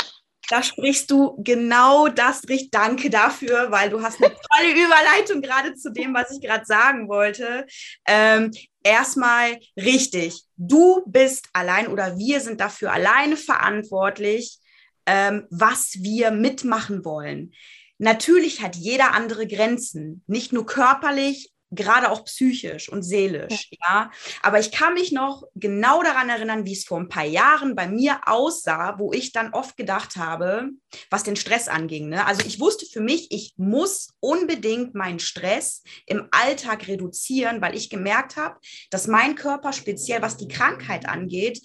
[0.49, 2.71] Da sprichst du genau das richtig.
[2.71, 7.09] Danke dafür, weil du hast eine tolle Überleitung gerade zu dem, was ich gerade sagen
[7.09, 7.67] wollte.
[8.07, 8.51] Ähm,
[8.83, 10.43] erstmal richtig.
[10.57, 14.59] Du bist allein oder wir sind dafür alleine verantwortlich,
[15.07, 17.53] ähm, was wir mitmachen wollen.
[17.99, 23.79] Natürlich hat jeder andere Grenzen, nicht nur körperlich, gerade auch psychisch und seelisch, ja.
[23.83, 24.11] ja.
[24.43, 27.87] Aber ich kann mich noch genau daran erinnern, wie es vor ein paar Jahren bei
[27.87, 30.71] mir aussah, wo ich dann oft gedacht habe,
[31.11, 32.09] was den Stress anging.
[32.09, 32.27] Ne?
[32.27, 37.91] Also ich wusste für mich, ich muss unbedingt meinen Stress im Alltag reduzieren, weil ich
[37.91, 38.59] gemerkt habe,
[38.91, 41.61] dass mein Körper speziell, was die Krankheit angeht,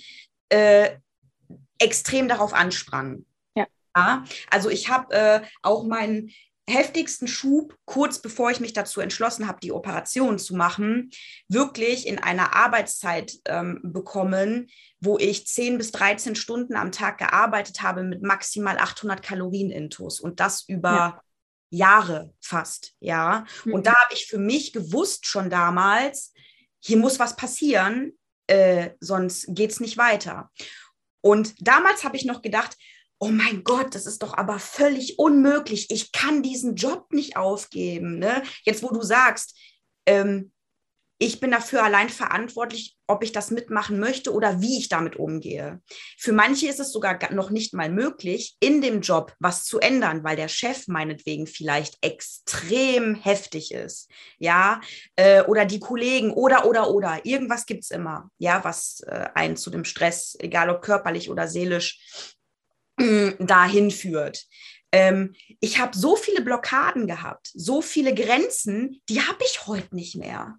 [0.49, 0.97] äh,
[1.79, 3.25] extrem darauf ansprang.
[3.55, 3.67] Ja.
[3.95, 4.23] ja.
[4.49, 6.31] Also ich habe äh, auch meinen
[6.69, 11.09] heftigsten Schub, kurz bevor ich mich dazu entschlossen habe, die Operation zu machen,
[11.47, 17.81] wirklich in einer Arbeitszeit ähm, bekommen, wo ich 10 bis 13 Stunden am Tag gearbeitet
[17.81, 21.21] habe mit maximal 800 Kalorien intus und das über ja.
[21.71, 23.45] Jahre fast, ja.
[23.65, 23.73] Mhm.
[23.73, 26.33] Und da habe ich für mich gewusst schon damals,
[26.79, 28.13] hier muss was passieren,
[28.47, 30.49] äh, sonst geht es nicht weiter.
[31.21, 32.77] Und damals habe ich noch gedacht,
[33.19, 35.91] oh mein Gott, das ist doch aber völlig unmöglich.
[35.91, 38.17] Ich kann diesen Job nicht aufgeben.
[38.17, 38.43] Ne?
[38.63, 39.57] Jetzt, wo du sagst,
[40.05, 40.51] ähm,
[41.21, 45.81] ich bin dafür allein verantwortlich, ob ich das mitmachen möchte oder wie ich damit umgehe.
[46.17, 50.23] Für manche ist es sogar noch nicht mal möglich, in dem Job was zu ändern,
[50.23, 54.79] weil der Chef meinetwegen vielleicht extrem heftig ist, ja,
[55.17, 59.57] äh, oder die Kollegen oder oder oder irgendwas gibt es immer, ja, was äh, einen
[59.57, 62.37] zu dem Stress, egal ob körperlich oder seelisch,
[63.39, 64.45] dahin führt.
[64.91, 70.15] Ähm, ich habe so viele Blockaden gehabt, so viele Grenzen, die habe ich heute nicht
[70.15, 70.57] mehr.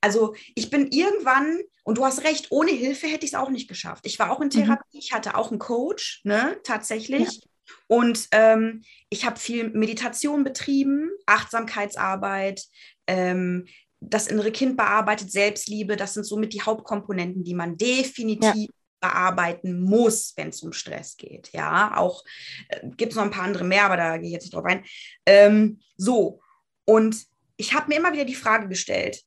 [0.00, 3.68] Also ich bin irgendwann, und du hast recht, ohne Hilfe hätte ich es auch nicht
[3.68, 4.06] geschafft.
[4.06, 4.52] Ich war auch in mhm.
[4.52, 5.00] Therapie, mhm.
[5.00, 7.28] ich hatte auch einen Coach, ne, tatsächlich.
[7.28, 7.74] Ja.
[7.86, 12.64] Und ähm, ich habe viel Meditation betrieben, Achtsamkeitsarbeit,
[13.06, 13.66] ähm,
[14.00, 19.80] das innere Kind bearbeitet, Selbstliebe, das sind somit die Hauptkomponenten, die man definitiv ja bearbeiten
[19.80, 21.50] muss, wenn es um Stress geht.
[21.52, 22.24] Ja, auch
[22.68, 24.64] äh, gibt es noch ein paar andere mehr, aber da gehe ich jetzt nicht drauf
[24.64, 24.84] ein.
[25.26, 26.40] Ähm, so,
[26.84, 29.22] und ich habe mir immer wieder die Frage gestellt,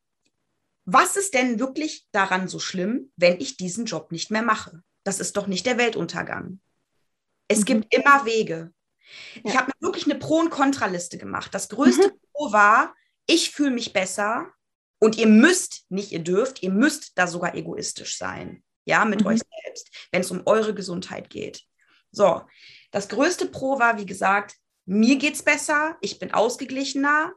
[0.86, 4.81] was ist denn wirklich daran so schlimm, wenn ich diesen Job nicht mehr mache?
[5.03, 6.60] Das ist doch nicht der Weltuntergang.
[7.47, 7.65] Es mhm.
[7.65, 8.73] gibt immer Wege.
[9.36, 9.41] Ja.
[9.45, 11.53] Ich habe mir wirklich eine Pro- und Kontraliste gemacht.
[11.53, 12.19] Das größte mhm.
[12.34, 12.95] Pro war,
[13.27, 14.51] ich fühle mich besser
[14.99, 19.28] und ihr müsst, nicht ihr dürft, ihr müsst da sogar egoistisch sein ja, mit mhm.
[19.28, 21.63] euch selbst, wenn es um eure Gesundheit geht.
[22.12, 22.41] So,
[22.91, 27.34] das größte Pro war, wie gesagt, mir geht es besser, ich bin ausgeglichener,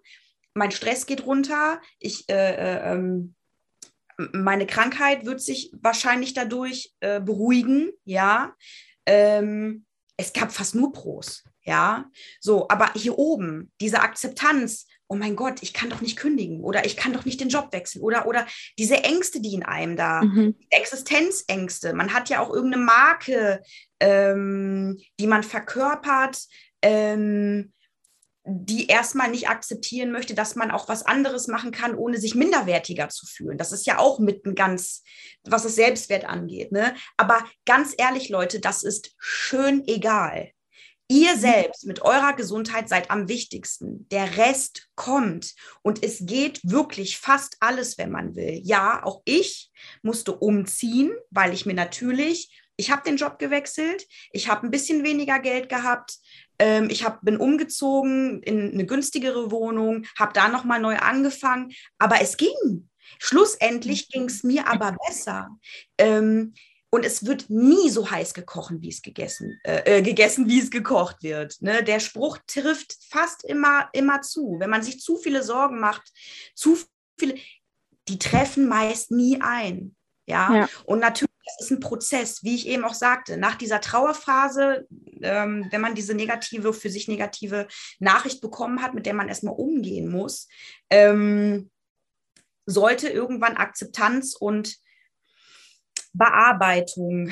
[0.54, 3.34] mein Stress geht runter, ich, äh, äh, ähm,
[4.32, 8.54] meine Krankheit wird sich wahrscheinlich dadurch äh, beruhigen, ja.
[9.06, 9.84] Ähm,
[10.16, 12.10] es gab fast nur Pros, ja.
[12.40, 16.84] So, aber hier oben, diese Akzeptanz, oh mein Gott, ich kann doch nicht kündigen oder
[16.86, 18.46] ich kann doch nicht den Job wechseln oder, oder
[18.78, 20.56] diese Ängste, die in einem da, mhm.
[20.70, 21.92] Existenzängste.
[21.94, 23.62] Man hat ja auch irgendeine Marke,
[24.00, 26.38] ähm, die man verkörpert.
[26.82, 27.72] Ähm,
[28.46, 33.08] die erstmal nicht akzeptieren möchte, dass man auch was anderes machen kann, ohne sich minderwertiger
[33.08, 33.56] zu fühlen.
[33.56, 35.02] Das ist ja auch mit ein ganz,
[35.44, 36.70] was das Selbstwert angeht.
[36.70, 36.94] Ne?
[37.16, 40.50] Aber ganz ehrlich, Leute, das ist schön egal.
[41.08, 41.38] Ihr mhm.
[41.38, 44.08] selbst mit eurer Gesundheit seid am wichtigsten.
[44.08, 48.60] Der Rest kommt und es geht wirklich fast alles, wenn man will.
[48.62, 49.70] Ja, auch ich
[50.02, 55.04] musste umziehen, weil ich mir natürlich, ich habe den Job gewechselt, ich habe ein bisschen
[55.04, 56.16] weniger Geld gehabt,
[56.58, 62.20] ähm, ich hab, bin umgezogen in eine günstigere Wohnung, habe da nochmal neu angefangen, aber
[62.20, 62.88] es ging.
[63.18, 64.12] Schlussendlich mhm.
[64.12, 65.48] ging es mir aber besser.
[65.98, 66.54] Ähm,
[66.94, 70.70] und es wird nie so heiß gekochen, wie es gegessen, äh, äh, gegessen, wie es
[70.70, 71.60] gekocht wird.
[71.60, 71.82] Ne?
[71.82, 74.58] Der Spruch trifft fast immer, immer zu.
[74.60, 76.12] Wenn man sich zu viele Sorgen macht,
[76.54, 76.78] zu
[77.18, 77.34] viele,
[78.06, 79.96] die treffen meist nie ein.
[80.26, 80.68] Ja, ja.
[80.86, 83.36] und natürlich das ist ein Prozess, wie ich eben auch sagte.
[83.36, 84.86] Nach dieser Trauerphase,
[85.20, 87.66] ähm, wenn man diese negative, für sich negative
[87.98, 90.48] Nachricht bekommen hat, mit der man erstmal umgehen muss,
[90.90, 91.70] ähm,
[92.66, 94.76] sollte irgendwann Akzeptanz und
[96.14, 97.30] Bearbeitung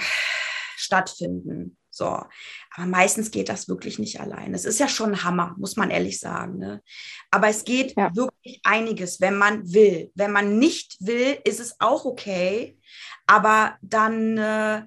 [0.76, 1.78] stattfinden.
[1.94, 4.54] So, aber meistens geht das wirklich nicht allein.
[4.54, 6.58] Es ist ja schon ein Hammer, muss man ehrlich sagen.
[6.58, 6.82] Ne?
[7.30, 8.14] Aber es geht ja.
[8.16, 10.10] wirklich einiges, wenn man will.
[10.14, 12.78] Wenn man nicht will, ist es auch okay.
[13.26, 14.86] Aber dann, äh,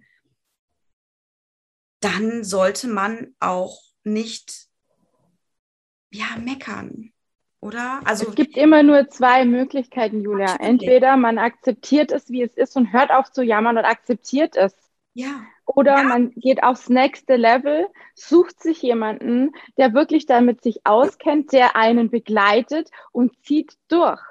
[2.00, 4.68] dann sollte man auch nicht
[6.12, 7.14] ja, meckern.
[7.62, 8.02] Oder?
[8.06, 10.56] Also, es gibt immer nur zwei Möglichkeiten, Julia.
[10.60, 14.76] Entweder man akzeptiert es, wie es ist und hört auf zu jammern und akzeptiert es.
[15.14, 15.42] Ja.
[15.66, 16.04] Oder ja.
[16.04, 22.12] man geht aufs nächste Level, sucht sich jemanden, der wirklich damit sich auskennt, der einen
[22.12, 24.22] begleitet und zieht durch.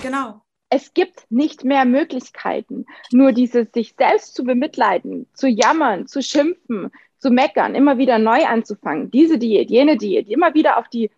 [0.00, 0.42] Genau.
[0.68, 2.86] Es gibt nicht mehr Möglichkeiten.
[3.12, 8.44] Nur dieses sich selbst zu bemitleiden, zu jammern, zu schimpfen, zu meckern, immer wieder neu
[8.44, 11.10] anzufangen, diese Diät, jene Diät, immer wieder auf die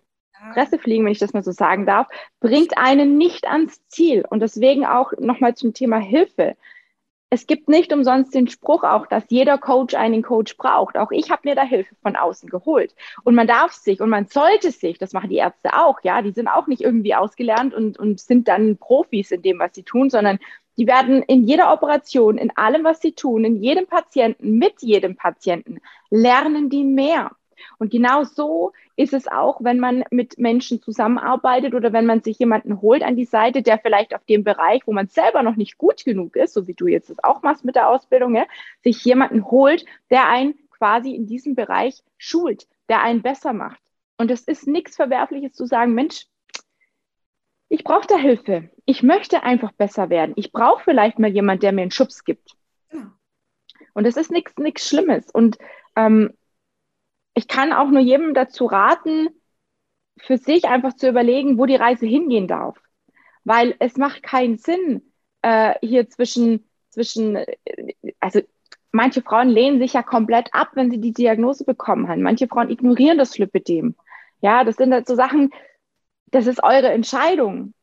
[0.53, 2.09] Fresse fliegen, wenn ich das mal so sagen darf,
[2.40, 4.24] bringt einen nicht ans Ziel.
[4.29, 6.57] Und deswegen auch nochmal zum Thema Hilfe
[7.31, 10.96] es gibt nicht umsonst den Spruch auch, dass jeder Coach einen Coach braucht.
[10.96, 12.94] Auch ich habe mir da Hilfe von außen geholt.
[13.22, 16.33] Und man darf sich und man sollte sich, das machen die Ärzte auch, ja, die
[16.33, 20.09] sind auch nicht irgendwie ausgelernt und, und sind dann Profis in dem, was sie tun,
[20.09, 20.38] sondern
[20.79, 25.16] die werden in jeder Operation, in allem, was sie tun, in jedem Patienten, mit jedem
[25.16, 27.33] Patienten, lernen die mehr.
[27.79, 32.38] Und genau so ist es auch, wenn man mit Menschen zusammenarbeitet oder wenn man sich
[32.38, 35.79] jemanden holt an die Seite, der vielleicht auf dem Bereich, wo man selber noch nicht
[35.79, 38.47] gut genug ist, so wie du jetzt das auch machst mit der Ausbildung, ja,
[38.83, 43.81] sich jemanden holt, der einen quasi in diesem Bereich schult, der einen besser macht.
[44.16, 46.27] Und es ist nichts Verwerfliches zu sagen, Mensch,
[47.68, 48.71] ich brauche da Hilfe.
[48.87, 50.33] Ich möchte einfach besser werden.
[50.37, 52.57] Ich brauche vielleicht mal jemand, der mir einen Schubs gibt.
[53.94, 55.31] Und es ist nichts nichts Schlimmes.
[55.31, 55.59] Und
[55.97, 56.33] ähm,
[57.35, 59.29] ich kann auch nur jedem dazu raten,
[60.19, 62.77] für sich einfach zu überlegen, wo die Reise hingehen darf.
[63.45, 65.12] Weil es macht keinen Sinn,
[65.43, 67.57] äh, hier zwischen, zwischen, äh,
[68.21, 68.41] also
[68.91, 72.23] manche Frauen lehnen sich ja komplett ab, wenn sie die Diagnose bekommen haben.
[72.23, 73.95] Manche Frauen ignorieren das Lipidem.
[74.41, 75.51] Ja, das sind halt so Sachen,
[76.27, 77.75] das ist eure Entscheidung.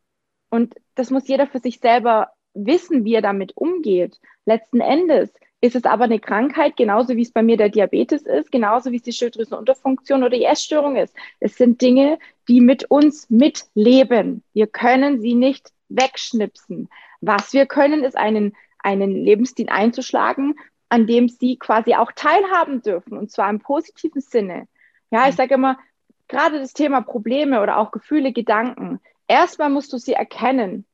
[0.50, 4.20] Und das muss jeder für sich selber wissen, wie er damit umgeht.
[4.46, 5.34] Letzten Endes
[5.66, 8.98] ist es aber eine Krankheit, genauso wie es bei mir der Diabetes ist, genauso wie
[8.98, 11.14] es die Schilddrüsenunterfunktion oder die Essstörung ist.
[11.40, 14.44] Es sind Dinge, die mit uns mitleben.
[14.54, 16.90] Wir können sie nicht wegschnipsen.
[17.22, 20.56] Was wir können, ist einen, einen Lebensstil einzuschlagen,
[20.90, 24.68] an dem sie quasi auch teilhaben dürfen, und zwar im positiven Sinne.
[25.12, 25.78] Ja, ich sage immer,
[26.28, 29.00] gerade das Thema Probleme oder auch Gefühle, Gedanken.
[29.28, 30.86] Erstmal musst du sie erkennen.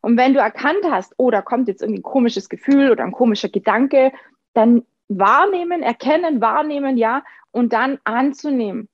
[0.00, 3.12] Und wenn du erkannt hast, oh, da kommt jetzt irgendwie ein komisches Gefühl oder ein
[3.12, 4.12] komischer Gedanke,
[4.54, 8.88] dann wahrnehmen, erkennen, wahrnehmen, ja, und dann anzunehmen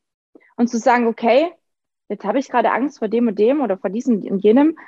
[0.57, 1.53] und zu sagen, okay,
[2.09, 4.79] jetzt habe ich gerade Angst vor dem und dem oder vor diesem und jenem.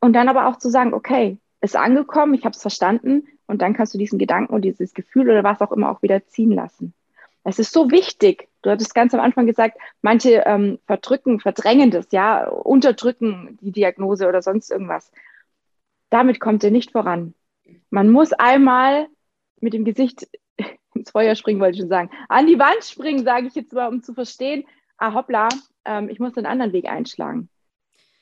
[0.00, 3.74] Und dann aber auch zu sagen, okay, ist angekommen, ich habe es verstanden und dann
[3.74, 6.92] kannst du diesen Gedanken und dieses Gefühl oder was auch immer auch wieder ziehen lassen.
[7.44, 8.48] Es ist so wichtig.
[8.62, 14.28] Du hattest ganz am Anfang gesagt, manche ähm, verdrücken, verdrängen das, ja, unterdrücken die Diagnose
[14.28, 15.10] oder sonst irgendwas
[16.12, 17.34] damit kommt er nicht voran.
[17.90, 19.06] Man muss einmal
[19.60, 20.28] mit dem Gesicht
[20.94, 22.10] ins Feuer springen, wollte ich schon sagen.
[22.28, 24.64] An die Wand springen, sage ich jetzt mal, um zu verstehen,
[24.98, 25.48] ah hoppla,
[25.84, 27.48] ähm, ich muss einen anderen Weg einschlagen.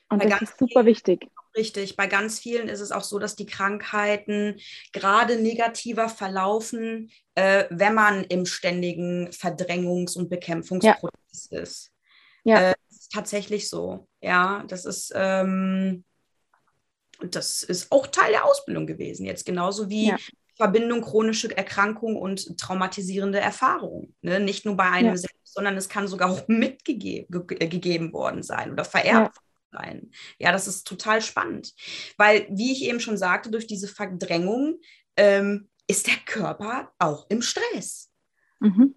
[0.09, 1.27] Und Bei das ist super wichtig.
[1.55, 1.97] Richtig.
[1.97, 4.57] Bei ganz vielen ist es auch so, dass die Krankheiten
[4.93, 11.59] gerade negativer verlaufen, äh, wenn man im ständigen Verdrängungs- und Bekämpfungsprozess ja.
[11.59, 11.91] ist.
[12.43, 12.69] Ja.
[12.69, 14.07] Äh, das ist tatsächlich so.
[14.21, 15.11] Ja, das ist.
[15.13, 16.05] Ähm,
[17.21, 19.25] und das ist auch Teil der Ausbildung gewesen.
[19.25, 20.17] Jetzt genauso wie ja.
[20.55, 24.13] Verbindung chronische Erkrankung und traumatisierende Erfahrung.
[24.21, 24.39] Ne?
[24.39, 25.17] Nicht nur bei einem ja.
[25.17, 29.37] selbst, sondern es kann sogar auch mitgegeben ge gegeben worden sein oder vererbt
[29.71, 29.79] ja.
[29.79, 30.11] sein.
[30.37, 31.73] Ja, das ist total spannend.
[32.17, 34.79] Weil, wie ich eben schon sagte, durch diese Verdrängung
[35.17, 38.11] ähm, ist der Körper auch im Stress.
[38.59, 38.95] Mhm.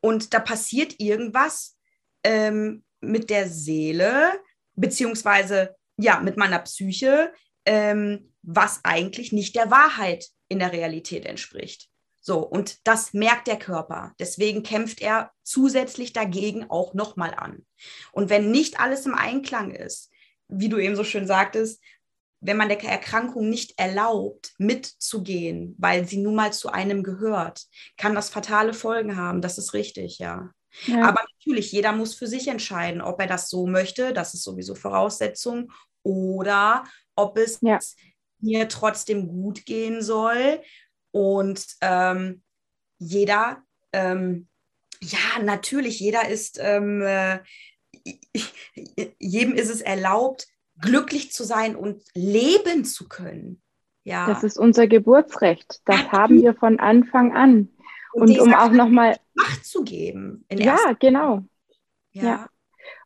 [0.00, 1.76] Und da passiert irgendwas
[2.22, 4.40] ähm, mit der Seele,
[4.74, 7.32] beziehungsweise ja, mit meiner Psyche,
[7.64, 11.88] ähm, was eigentlich nicht der Wahrheit in der Realität entspricht.
[12.20, 14.12] So, und das merkt der Körper.
[14.18, 17.64] Deswegen kämpft er zusätzlich dagegen auch nochmal an.
[18.10, 20.10] Und wenn nicht alles im Einklang ist,
[20.48, 21.80] wie du eben so schön sagtest,
[22.40, 27.64] wenn man der Erkrankung nicht erlaubt, mitzugehen, weil sie nun mal zu einem gehört,
[27.96, 29.40] kann das fatale Folgen haben.
[29.40, 30.50] Das ist richtig, ja.
[30.84, 31.02] Ja.
[31.02, 34.74] Aber natürlich, jeder muss für sich entscheiden, ob er das so möchte, das ist sowieso
[34.74, 36.84] Voraussetzung, oder
[37.16, 37.78] ob es ja
[38.40, 40.60] mir trotzdem gut gehen soll.
[41.10, 42.42] Und ähm,
[42.98, 43.62] jeder,
[43.92, 44.48] ähm,
[45.00, 47.40] ja, natürlich, jeder ist, ähm, äh,
[49.18, 50.46] jedem ist es erlaubt,
[50.80, 53.62] glücklich zu sein und leben zu können.
[54.04, 54.26] Ja.
[54.26, 55.80] Das ist unser Geburtsrecht.
[55.84, 57.70] Das haben wir von Anfang an.
[58.16, 60.44] Und, und um auch nochmal Macht zu geben.
[60.50, 61.42] ja, genau.
[62.12, 62.22] Ja.
[62.24, 62.46] ja.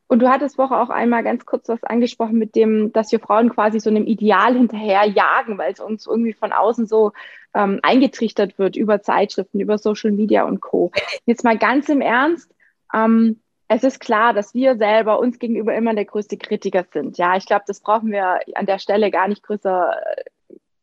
[0.06, 3.48] Und du hattest Woche auch einmal ganz kurz was angesprochen mit dem, dass wir Frauen
[3.48, 7.12] quasi so einem Ideal hinterher jagen, weil es uns irgendwie von außen so
[7.54, 10.90] ähm, eingetrichtert wird über Zeitschriften, über Social Media und Co.
[11.26, 12.52] Jetzt mal ganz im Ernst.
[12.92, 17.16] Ähm, es ist klar, dass wir selber uns gegenüber immer der größte Kritiker sind.
[17.18, 19.96] Ja, ich glaube, das brauchen wir an der Stelle gar nicht größer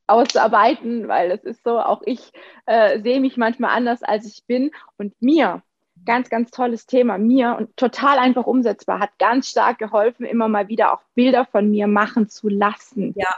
[0.08, 2.32] auszuarbeiten, weil es ist so, auch ich
[2.66, 4.72] äh, sehe mich manchmal anders, als ich bin.
[4.98, 5.62] Und mir
[6.06, 10.68] ganz, ganz tolles Thema mir und total einfach umsetzbar, hat ganz stark geholfen, immer mal
[10.68, 13.14] wieder auch Bilder von mir machen zu lassen.
[13.16, 13.36] Ja.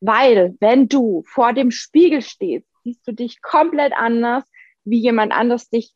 [0.00, 4.44] Weil, wenn du vor dem Spiegel stehst, siehst du dich komplett anders,
[4.84, 5.92] wie jemand anders dich,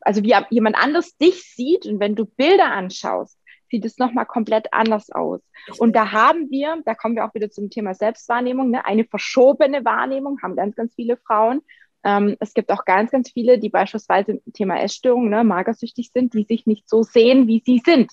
[0.00, 1.86] also wie jemand anders dich sieht.
[1.86, 3.37] Und wenn du Bilder anschaust,
[3.70, 5.40] sieht es nochmal komplett anders aus.
[5.78, 9.84] Und da haben wir, da kommen wir auch wieder zum Thema Selbstwahrnehmung, ne, eine verschobene
[9.84, 11.62] Wahrnehmung, haben ganz, ganz viele Frauen.
[12.04, 16.34] Ähm, es gibt auch ganz, ganz viele, die beispielsweise im Thema Essstörung, ne, magersüchtig sind,
[16.34, 18.10] die sich nicht so sehen, wie sie sind.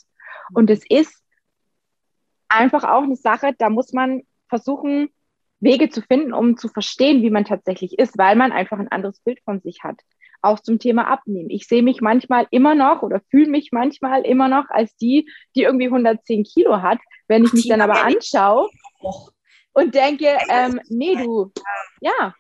[0.54, 1.24] Und es ist
[2.48, 5.10] einfach auch eine Sache, da muss man versuchen,
[5.60, 9.20] Wege zu finden, um zu verstehen, wie man tatsächlich ist, weil man einfach ein anderes
[9.22, 10.00] Bild von sich hat.
[10.46, 11.50] Auch zum Thema Abnehmen.
[11.50, 15.64] Ich sehe mich manchmal immer noch oder fühle mich manchmal immer noch als die, die
[15.64, 17.00] irgendwie 110 Kilo hat.
[17.28, 18.70] Wenn ich mich dann aber anschaue
[19.74, 21.52] und denke, ähm, nee, du,
[22.00, 22.34] ja,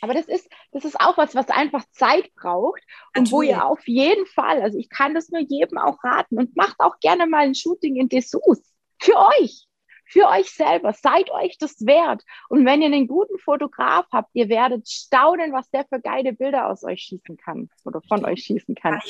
[0.00, 2.82] aber das ist, das ist auch was, was einfach Zeit braucht
[3.16, 3.32] und Natürlich.
[3.32, 6.76] wo ihr auf jeden Fall, also ich kann das nur jedem auch raten und macht
[6.78, 8.62] auch gerne mal ein Shooting in Dessous.
[9.00, 9.65] Für euch,
[10.06, 10.92] für euch selber.
[10.92, 12.22] Seid euch das wert.
[12.48, 16.68] Und wenn ihr einen guten Fotograf habt, ihr werdet staunen, was der für geile Bilder
[16.68, 19.00] aus euch schießen kann oder von euch schießen kann.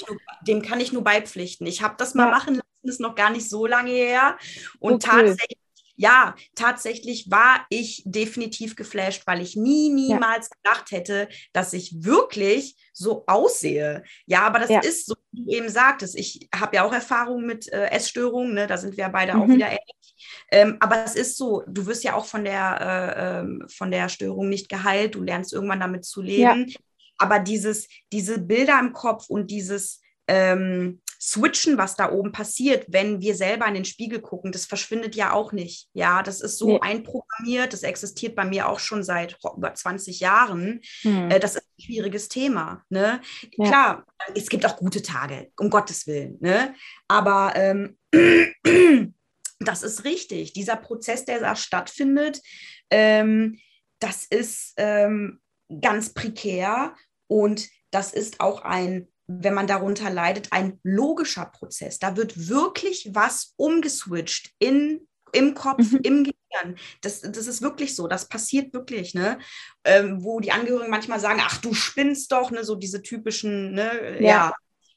[0.46, 1.66] dem kann ich nur beipflichten.
[1.66, 2.30] Ich habe das mal ja.
[2.30, 4.38] machen lassen, ist noch gar nicht so lange her.
[4.78, 4.98] Und cool.
[4.98, 5.65] tatsächlich
[5.96, 10.56] ja, tatsächlich war ich definitiv geflasht, weil ich nie, niemals ja.
[10.62, 14.04] gedacht hätte, dass ich wirklich so aussehe.
[14.26, 14.80] Ja, aber das ja.
[14.80, 16.16] ist so, wie du eben sagtest.
[16.16, 18.66] Ich habe ja auch Erfahrungen mit äh, Essstörungen, ne?
[18.66, 19.42] da sind wir beide mhm.
[19.42, 20.36] auch wieder ähnlich.
[20.50, 24.08] Ähm, aber es ist so, du wirst ja auch von der, äh, äh, von der
[24.08, 26.68] Störung nicht geheilt, du lernst irgendwann damit zu leben.
[26.68, 26.76] Ja.
[27.18, 33.20] Aber dieses, diese Bilder im Kopf und dieses, ähm, switchen, was da oben passiert, wenn
[33.20, 35.88] wir selber in den Spiegel gucken, das verschwindet ja auch nicht.
[35.92, 36.80] Ja, das ist so nee.
[36.80, 40.80] einprogrammiert, das existiert bei mir auch schon seit über 20 Jahren.
[41.02, 41.30] Hm.
[41.30, 42.84] Äh, das ist ein schwieriges Thema.
[42.90, 43.20] Ne?
[43.56, 43.66] Ja.
[43.66, 46.38] Klar, es gibt auch gute Tage, um Gottes Willen.
[46.40, 46.74] Ne?
[47.08, 47.96] Aber ähm,
[49.60, 50.52] das ist richtig.
[50.52, 52.40] Dieser Prozess, der da stattfindet,
[52.90, 53.58] ähm,
[53.98, 55.40] das ist ähm,
[55.80, 56.94] ganz prekär
[57.26, 61.98] und das ist auch ein wenn man darunter leidet, ein logischer Prozess.
[61.98, 66.00] Da wird wirklich was umgeswitcht in, im Kopf, mhm.
[66.02, 66.76] im Gehirn.
[67.00, 69.38] Das, das ist wirklich so, das passiert wirklich, ne?
[69.84, 72.64] Ähm, wo die Angehörigen manchmal sagen, ach, du spinnst doch, ne?
[72.64, 74.20] so diese typischen, ne?
[74.20, 74.26] ja.
[74.26, 74.54] ja.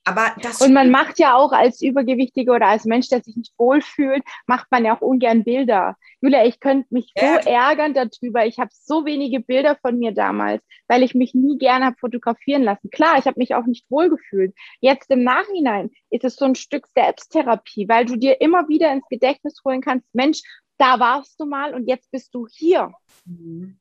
[0.10, 3.54] Aber das und man macht ja auch als Übergewichtiger oder als Mensch, der sich nicht
[3.60, 5.98] wohlfühlt, macht man ja auch ungern Bilder.
[6.20, 8.44] Julia, ich könnte mich so ärgern darüber.
[8.48, 12.64] Ich habe so wenige Bilder von mir damals, weil ich mich nie gerne habe fotografieren
[12.64, 12.90] lassen.
[12.90, 14.56] Klar, ich habe mich auch nicht wohlgefühlt.
[14.82, 19.08] Jetzt im Nachhinein ist es so ein Stück Selbsttherapie, weil du dir immer wieder ins
[19.10, 20.42] Gedächtnis holen kannst, Mensch,
[20.80, 22.92] da warst du mal und jetzt bist du hier.
[23.26, 23.80] Mhm.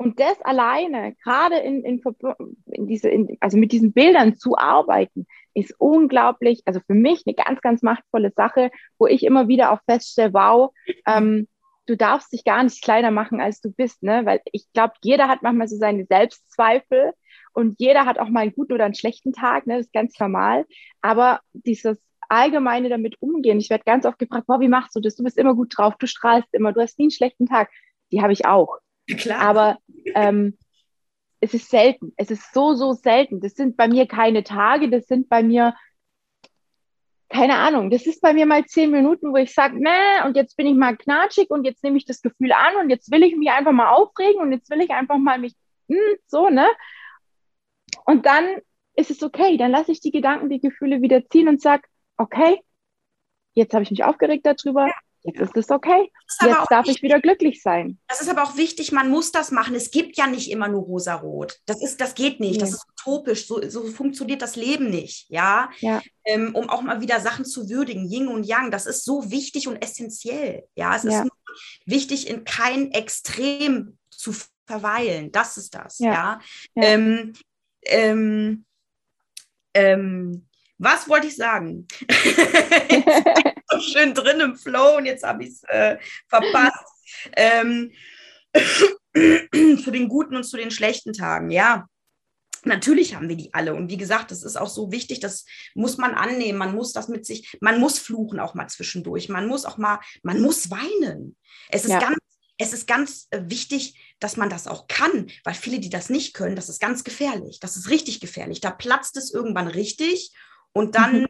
[0.00, 2.00] Und das alleine, gerade in, in,
[2.66, 7.34] in diese, in, also mit diesen Bildern zu arbeiten, ist unglaublich, also für mich eine
[7.34, 10.72] ganz, ganz machtvolle Sache, wo ich immer wieder auch feststelle, wow,
[11.06, 11.48] ähm,
[11.86, 14.24] du darfst dich gar nicht kleiner machen, als du bist, ne?
[14.24, 17.12] Weil ich glaube, jeder hat manchmal so seine Selbstzweifel
[17.54, 19.78] und jeder hat auch mal einen guten oder einen schlechten Tag, ne?
[19.78, 20.66] Das ist ganz normal.
[21.00, 25.16] Aber dieses allgemeine damit umgehen, ich werde ganz oft gefragt, boah, wie machst du das?
[25.16, 27.70] Du bist immer gut drauf, du strahlst immer, du hast nie einen schlechten Tag.
[28.12, 28.78] Die habe ich auch.
[29.06, 29.40] Klar.
[29.40, 29.78] Aber
[30.14, 30.58] ähm,
[31.40, 32.12] es ist selten.
[32.16, 33.40] Es ist so, so selten.
[33.40, 35.74] Das sind bei mir keine Tage, das sind bei mir,
[37.28, 40.56] keine Ahnung, das ist bei mir mal zehn Minuten, wo ich sage, ne, und jetzt
[40.56, 43.36] bin ich mal knatschig und jetzt nehme ich das Gefühl an und jetzt will ich
[43.36, 45.54] mich einfach mal aufregen und jetzt will ich einfach mal mich,
[45.88, 46.66] hm, so, ne?
[48.04, 48.46] Und dann
[48.94, 51.82] ist es okay, dann lasse ich die Gedanken, die Gefühle wieder ziehen und sage,
[52.16, 52.60] okay,
[53.54, 54.90] jetzt habe ich mich aufgeregt darüber,
[55.22, 56.10] Jetzt ist es okay.
[56.26, 56.96] Ist Jetzt darf wichtig.
[56.96, 57.98] ich wieder glücklich sein.
[58.06, 59.74] Das ist aber auch wichtig, man muss das machen.
[59.74, 61.58] Es gibt ja nicht immer nur rosa-rot.
[61.66, 62.54] Das, das geht nicht.
[62.54, 62.58] Nee.
[62.58, 63.46] Das ist utopisch.
[63.46, 65.28] So, so, funktioniert das Leben nicht.
[65.28, 65.70] Ja.
[65.80, 66.00] ja.
[66.24, 68.08] Ähm, um auch mal wieder Sachen zu würdigen.
[68.08, 70.64] Yin und Yang, das ist so wichtig und essentiell.
[70.76, 70.94] Ja.
[70.94, 71.22] Es ja.
[71.22, 71.30] ist
[71.84, 74.32] wichtig, in kein Extrem zu
[74.66, 75.32] verweilen.
[75.32, 75.98] Das ist das.
[75.98, 76.12] Ja.
[76.12, 76.40] ja.
[76.82, 77.32] Ähm,
[77.86, 78.64] ähm,
[79.74, 80.44] ähm
[80.80, 81.88] was wollte ich sagen?
[83.78, 85.98] so schön drin im Flow und jetzt habe ich es äh,
[86.28, 86.84] verpasst.
[87.36, 87.92] Ähm,
[89.14, 91.86] zu den guten und zu den schlechten Tagen, ja.
[92.64, 93.74] Natürlich haben wir die alle.
[93.74, 96.58] Und wie gesagt, das ist auch so wichtig, das muss man annehmen.
[96.58, 99.28] Man muss das mit sich, man muss fluchen auch mal zwischendurch.
[99.28, 101.36] Man muss auch mal, man muss weinen.
[101.70, 102.00] Es ist ja.
[102.00, 102.18] ganz,
[102.58, 106.34] es ist ganz äh, wichtig, dass man das auch kann, weil viele, die das nicht
[106.34, 107.60] können, das ist ganz gefährlich.
[107.60, 108.60] Das ist richtig gefährlich.
[108.60, 110.32] Da platzt es irgendwann richtig
[110.72, 111.26] und dann mhm.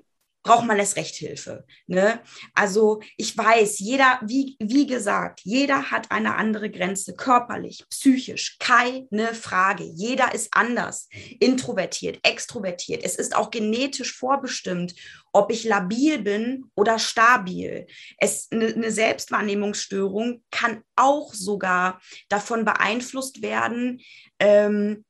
[0.48, 1.66] Braucht man erst Recht Hilfe.
[1.86, 2.20] Ne?
[2.54, 9.34] Also ich weiß, jeder, wie, wie gesagt, jeder hat eine andere Grenze, körperlich, psychisch, keine
[9.34, 9.84] Frage.
[9.84, 13.04] Jeder ist anders, introvertiert, extrovertiert.
[13.04, 14.94] Es ist auch genetisch vorbestimmt,
[15.32, 17.86] ob ich labil bin oder stabil.
[18.16, 24.00] Es, eine, eine Selbstwahrnehmungsstörung kann auch sogar davon beeinflusst werden,
[24.38, 25.04] ähm,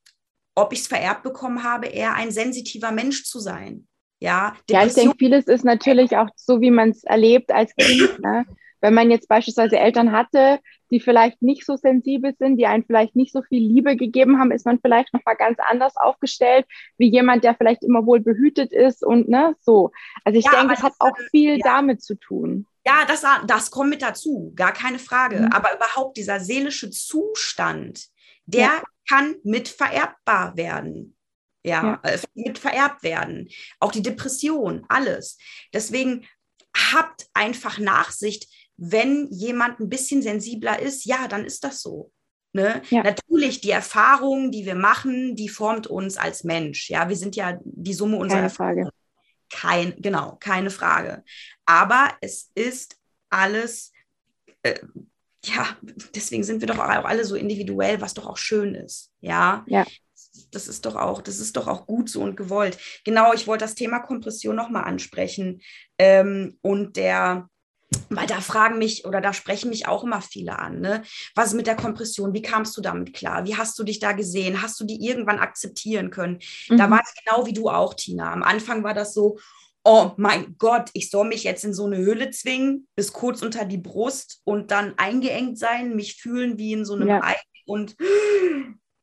[0.56, 3.87] ob ich es vererbt bekommen habe, eher ein sensitiver Mensch zu sein.
[4.20, 8.18] Ja, ja ich denke, vieles ist natürlich auch so, wie man es erlebt als Kind.
[8.18, 8.46] Ne?
[8.80, 10.60] Wenn man jetzt beispielsweise Eltern hatte,
[10.90, 14.52] die vielleicht nicht so sensibel sind, die einen vielleicht nicht so viel Liebe gegeben haben,
[14.52, 16.66] ist man vielleicht nochmal ganz anders aufgestellt,
[16.96, 19.90] wie jemand, der vielleicht immer wohl behütet ist und ne, so.
[20.24, 21.64] Also ich ja, denke, es hat auch viel ja.
[21.64, 22.66] damit zu tun.
[22.86, 25.40] Ja, das, das kommt mit dazu, gar keine Frage.
[25.40, 25.52] Mhm.
[25.52, 28.06] Aber überhaupt dieser seelische Zustand,
[28.46, 28.82] der ja.
[29.08, 31.17] kann mit vererbbar werden
[31.64, 32.10] ja, ja.
[32.10, 33.48] Äh, mit vererbt werden.
[33.80, 35.38] Auch die Depression, alles.
[35.72, 36.26] Deswegen
[36.74, 42.12] habt einfach Nachsicht, wenn jemand ein bisschen sensibler ist, ja, dann ist das so.
[42.52, 42.82] Ne?
[42.90, 43.02] Ja.
[43.02, 46.88] Natürlich, die Erfahrung, die wir machen, die formt uns als Mensch.
[46.88, 48.90] Ja, wir sind ja die Summe unserer Erfahrungen.
[49.50, 51.24] Kein, genau, keine Frage.
[51.66, 52.96] Aber es ist
[53.30, 53.92] alles,
[54.62, 54.78] äh,
[55.44, 55.76] ja,
[56.14, 59.10] deswegen sind wir doch auch alle so individuell, was doch auch schön ist.
[59.20, 59.84] Ja, ja
[60.50, 62.78] das ist doch auch, das ist doch auch gut so und gewollt.
[63.04, 65.60] Genau, ich wollte das Thema Kompression nochmal ansprechen.
[65.98, 67.48] Ähm, und der,
[68.08, 70.80] weil da fragen mich oder da sprechen mich auch immer viele an.
[70.80, 71.02] Ne?
[71.34, 72.34] Was ist mit der Kompression?
[72.34, 73.46] Wie kamst du damit klar?
[73.46, 74.62] Wie hast du dich da gesehen?
[74.62, 76.38] Hast du die irgendwann akzeptieren können?
[76.68, 76.76] Mhm.
[76.76, 78.32] Da war es genau wie du auch, Tina.
[78.32, 79.38] Am Anfang war das so,
[79.84, 83.64] oh mein Gott, ich soll mich jetzt in so eine Höhle zwingen, bis kurz unter
[83.64, 87.22] die Brust und dann eingeengt sein, mich fühlen wie in so einem ja.
[87.22, 87.96] Ei und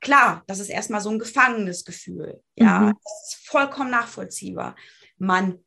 [0.02, 2.42] Klar, das ist erstmal so ein gefangenes Gefühl.
[2.56, 2.94] Ja, mhm.
[3.04, 4.76] das ist vollkommen nachvollziehbar.
[5.18, 5.60] Man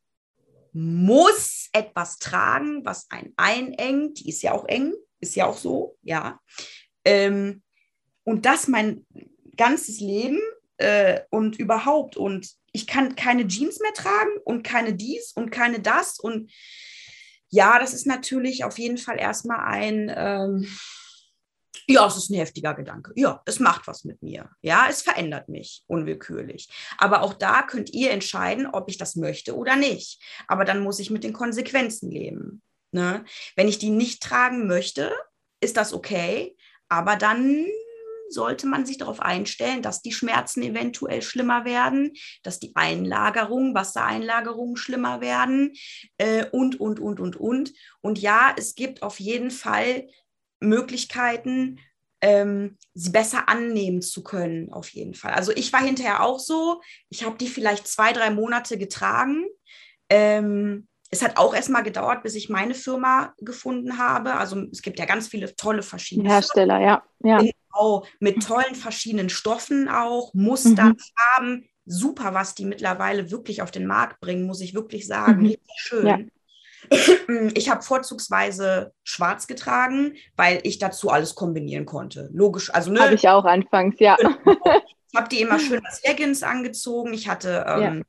[0.73, 4.21] muss etwas tragen, was einen einengt.
[4.21, 6.41] Die ist ja auch eng, ist ja auch so, ja.
[7.05, 7.63] Ähm,
[8.25, 9.07] und das mein
[9.57, 10.39] ganzes Leben
[10.77, 12.17] äh, und überhaupt.
[12.17, 16.21] Und ich kann keine Jeans mehr tragen und keine dies und keine das.
[16.21, 16.53] Und
[17.49, 20.13] ja, das ist natürlich auf jeden Fall erstmal ein.
[20.15, 20.69] Ähm,
[21.87, 23.13] ja, es ist ein heftiger Gedanke.
[23.17, 24.51] Ja, es macht was mit mir.
[24.61, 26.69] Ja, es verändert mich unwillkürlich.
[26.99, 30.23] Aber auch da könnt ihr entscheiden, ob ich das möchte oder nicht.
[30.47, 32.63] Aber dann muss ich mit den Konsequenzen leben.
[32.93, 33.25] Ne?
[33.57, 35.13] Wenn ich die nicht tragen möchte,
[35.61, 36.57] ist das okay.
[36.89, 37.67] Aber dann
[38.31, 42.13] sollte man sich darauf einstellen, dass die Schmerzen eventuell schlimmer werden,
[42.43, 45.73] dass die Einlagerung, Wassereinlagerungen schlimmer werden
[46.19, 47.73] äh, und, und, und, und, und.
[48.03, 50.09] Und ja, es gibt auf jeden Fall
[50.61, 51.81] Möglichkeiten,
[52.21, 55.33] ähm, sie besser annehmen zu können, auf jeden Fall.
[55.33, 56.81] Also ich war hinterher auch so,
[57.11, 59.47] ich habe die vielleicht zwei, drei Monate getragen.
[60.09, 64.35] Ähm, es hat auch erstmal gedauert, bis ich meine Firma gefunden habe.
[64.35, 67.03] Also es gibt ja ganz viele tolle verschiedene Hersteller, Firmen.
[67.25, 67.39] ja.
[67.39, 67.39] ja.
[67.39, 70.97] Genau, mit tollen verschiedenen Stoffen auch, Muster, mhm.
[71.17, 71.69] Farben.
[71.91, 75.41] Super, was die mittlerweile wirklich auf den Markt bringen, muss ich wirklich sagen.
[75.41, 75.47] Mhm.
[75.47, 76.07] Richtig schön.
[76.07, 76.19] Ja.
[77.55, 82.31] Ich habe vorzugsweise schwarz getragen, weil ich dazu alles kombinieren konnte.
[82.33, 83.01] Logisch, also ne.
[83.01, 84.17] Habe ich auch anfangs, ja.
[85.11, 87.15] Ich habe die immer schön als Leggings angezogen.
[87.15, 88.05] Ich hatte ähm,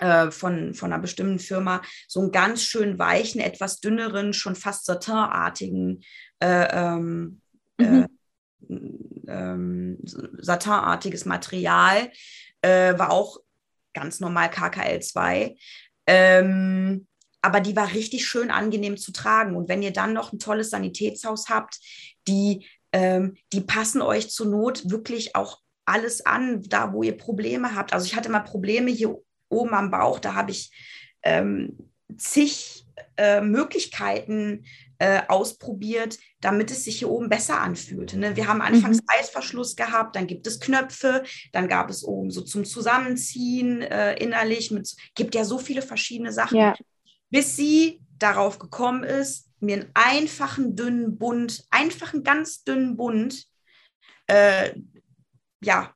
[0.00, 0.26] ja.
[0.26, 4.84] äh, von, von einer bestimmten Firma so einen ganz schön weichen, etwas dünneren, schon fast
[4.84, 6.02] satinartigen
[6.40, 7.40] äh, ähm,
[7.78, 8.06] äh,
[8.68, 9.24] mhm.
[9.28, 12.10] ähm, satinartiges Material.
[12.60, 13.38] Äh, war auch
[13.94, 15.56] ganz normal KKL2.
[16.06, 17.06] Ähm,
[17.42, 19.56] aber die war richtig schön angenehm zu tragen.
[19.56, 21.78] Und wenn ihr dann noch ein tolles Sanitätshaus habt,
[22.28, 27.74] die, ähm, die passen euch zur Not wirklich auch alles an, da wo ihr Probleme
[27.74, 27.92] habt.
[27.92, 29.16] Also ich hatte mal Probleme hier
[29.48, 30.70] oben am Bauch, da habe ich
[31.22, 31.76] ähm,
[32.16, 32.86] zig
[33.16, 34.64] äh, Möglichkeiten
[34.98, 38.18] äh, ausprobiert, damit es sich hier oben besser anfühlte.
[38.18, 38.36] Ne?
[38.36, 39.06] Wir haben anfangs mhm.
[39.08, 44.70] Reißverschluss gehabt, dann gibt es Knöpfe, dann gab es oben so zum Zusammenziehen äh, innerlich.
[44.70, 46.58] Mit, gibt ja so viele verschiedene Sachen.
[46.58, 46.74] Ja
[47.30, 53.44] bis sie darauf gekommen ist, mir einen einfachen, dünnen Bund, einfachen, ganz dünnen Bund,
[54.26, 54.72] äh,
[55.62, 55.92] ja,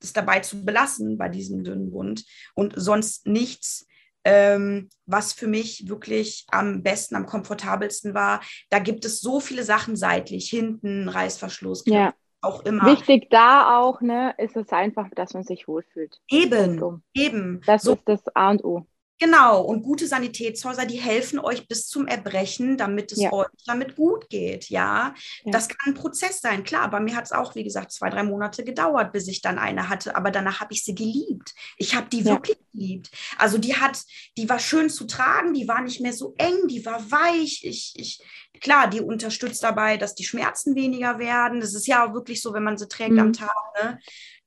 [0.00, 2.24] das dabei zu belassen bei diesem dünnen Bund
[2.54, 3.86] und sonst nichts,
[4.24, 8.40] ähm, was für mich wirklich am besten, am komfortabelsten war.
[8.70, 12.14] Da gibt es so viele Sachen seitlich, hinten, Reißverschluss, ja.
[12.40, 12.86] auch immer.
[12.86, 16.20] Wichtig da auch, ne, ist es einfach, dass man sich wohlfühlt.
[16.30, 17.60] Eben, eben.
[17.66, 17.94] Das so.
[17.94, 18.86] ist das A und O.
[19.24, 23.32] Genau, und gute Sanitätshäuser, die helfen euch bis zum Erbrechen, damit es ja.
[23.32, 24.68] euch damit gut geht.
[24.68, 25.14] Ja?
[25.44, 25.50] ja?
[25.50, 26.90] das kann ein Prozess sein, klar.
[26.90, 29.88] Bei mir hat es auch, wie gesagt, zwei, drei Monate gedauert, bis ich dann eine
[29.88, 30.14] hatte.
[30.14, 31.54] Aber danach habe ich sie geliebt.
[31.78, 32.32] Ich habe die ja.
[32.32, 33.10] wirklich geliebt.
[33.38, 33.98] Also die hat,
[34.36, 37.62] die war schön zu tragen, die war nicht mehr so eng, die war weich.
[37.64, 38.22] Ich, ich,
[38.60, 41.60] klar, die unterstützt dabei, dass die Schmerzen weniger werden.
[41.60, 43.20] Das ist ja auch wirklich so, wenn man sie trägt mhm.
[43.20, 43.56] am Tag.
[43.82, 43.98] Ne?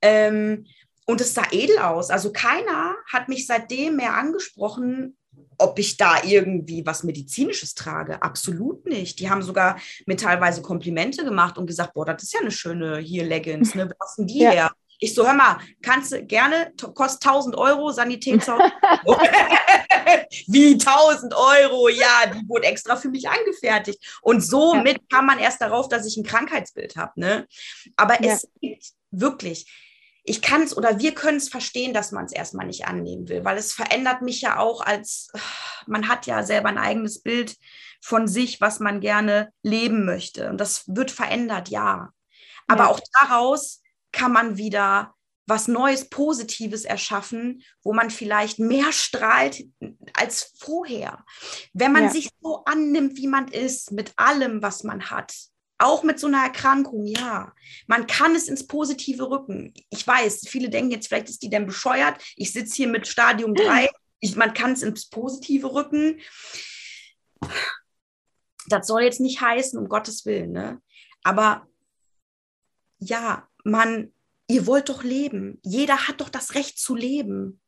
[0.03, 0.67] Ähm,
[1.07, 2.09] und es sah edel aus.
[2.09, 5.17] Also keiner hat mich seitdem mehr angesprochen,
[5.57, 8.21] ob ich da irgendwie was Medizinisches trage.
[8.21, 9.19] Absolut nicht.
[9.19, 12.97] Die haben sogar mir teilweise Komplimente gemacht und gesagt, boah, das ist ja eine schöne
[12.99, 13.89] hier Leggings, ne?
[13.99, 14.51] Was sind die ja.
[14.51, 14.71] her?
[14.99, 18.59] Ich so, hör mal, kannst du gerne, kostet 1000 Euro, Sanitätshaus.
[20.47, 21.87] Wie 1000 Euro?
[21.89, 24.19] Ja, die wurde extra für mich angefertigt.
[24.21, 25.17] Und somit ja.
[25.17, 27.13] kam man erst darauf, dass ich ein Krankheitsbild habe.
[27.15, 27.47] Ne?
[27.95, 28.33] Aber ja.
[28.33, 29.67] es gibt wirklich,
[30.27, 33.45] ich kann es oder wir können es verstehen, dass man es erstmal nicht annehmen will,
[33.45, 35.31] weil es verändert mich ja auch als,
[35.87, 37.55] man hat ja selber ein eigenes Bild
[38.01, 40.49] von sich, was man gerne leben möchte.
[40.49, 42.09] Und das wird verändert, ja.
[42.67, 42.89] Aber ja.
[42.89, 45.13] auch daraus kann man wieder
[45.45, 49.63] was Neues, Positives erschaffen, wo man vielleicht mehr strahlt
[50.13, 51.23] als vorher.
[51.71, 52.09] Wenn man ja.
[52.09, 55.33] sich so annimmt, wie man ist, mit allem, was man hat,
[55.79, 57.53] auch mit so einer Erkrankung, ja.
[57.85, 59.73] Man kann es ins Positive rücken.
[59.89, 62.21] Ich weiß, viele denken jetzt, vielleicht ist die denn bescheuert.
[62.35, 63.89] Ich sitze hier mit Stadium 3.
[64.19, 66.19] Ich, man kann es ins Positive rücken.
[68.67, 70.81] Das soll jetzt nicht heißen, um Gottes Willen, ne?
[71.23, 71.67] Aber
[72.99, 74.13] ja, man,
[74.47, 75.59] ihr wollt doch leben.
[75.63, 77.61] Jeder hat doch das Recht zu leben.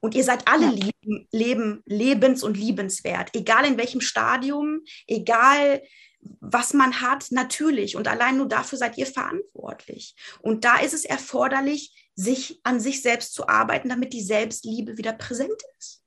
[0.00, 0.70] Und ihr seid alle ja.
[0.70, 3.34] lieben, leben, lebens- und liebenswert.
[3.34, 5.82] Egal in welchem Stadium, egal
[6.20, 7.96] was man hat, natürlich.
[7.96, 10.14] Und allein nur dafür seid ihr verantwortlich.
[10.40, 15.12] Und da ist es erforderlich, sich an sich selbst zu arbeiten, damit die Selbstliebe wieder
[15.12, 16.02] präsent ist.